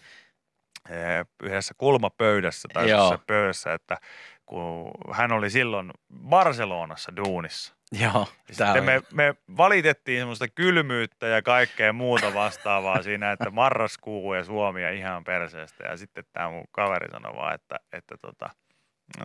[1.44, 3.18] yhdessä kulmapöydässä tai Joo.
[3.28, 3.98] pöydässä, että
[4.46, 5.92] kun hän oli silloin
[6.30, 7.76] Barcelonassa duunissa.
[7.92, 8.28] joo.
[8.58, 14.44] Tää sitten me, me valitettiin semmoista kylmyyttä ja kaikkea muuta vastaavaa siinä, että marraskuu ja
[14.44, 15.84] Suomi ja ihan perseestä.
[15.84, 18.50] Ja sitten tämä mun kaveri sanoi vaan, että, että tota,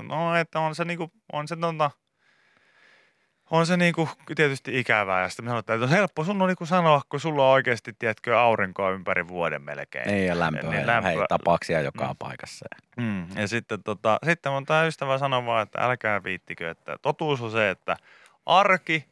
[0.02, 1.90] no, että on se niinku, on se tota,
[3.50, 5.22] on se niinku tietysti ikävää.
[5.22, 7.92] Ja sitten me sanotaan, että on helppo sun on niinku sanoa, kun sulla on oikeasti,
[7.98, 10.08] tiedätkö, aurinkoa ympäri vuoden melkein.
[10.08, 10.70] Ei ole lämpöä.
[10.70, 11.10] Niin, ja lämpöä.
[11.10, 12.66] Hei, tapauksia joka paikassa.
[12.96, 13.26] Mm.
[13.36, 17.50] Ja sitten, tota, sitten mun tämä ystävä sanoi vaan, että älkää viittikö, että totuus on
[17.50, 17.96] se, että
[18.46, 19.04] arki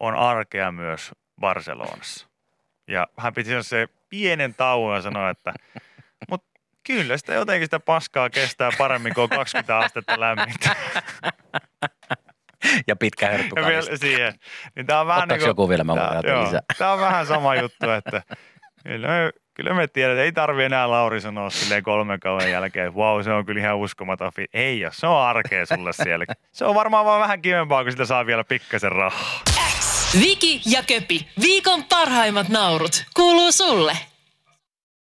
[0.00, 2.28] on arkea myös Barcelonassa.
[2.88, 5.54] Ja hän piti se pienen tauon ja sanoi, että
[6.30, 6.44] mut
[6.86, 10.76] kyllä sitä jotenkin sitä paskaa kestää paremmin kuin 20 astetta lämmintä.
[12.86, 14.34] Ja pitkä Ja hörppy vielä siihen.
[14.76, 15.84] Niin tää on vähän Ottaako niin joku vielä?
[15.84, 16.60] Mä voin ajatella lisää.
[16.78, 18.22] Tämä on vähän sama juttu, että
[18.84, 22.98] kyllä me, kyllä me tiedetään, ei tarvi enää Lauri sanoa silleen kolmen kauden jälkeen, että
[22.98, 24.32] wow, se on kyllä ihan uskomaton.
[24.36, 26.24] fi-" Ei ole, se on arkea sulle siellä.
[26.52, 29.40] Se on varmaan vaan vähän kivempaa, kun sitä saa vielä pikkasen rahaa.
[30.20, 33.92] Viki ja Köpi, viikon parhaimmat naurut, kuuluu sulle.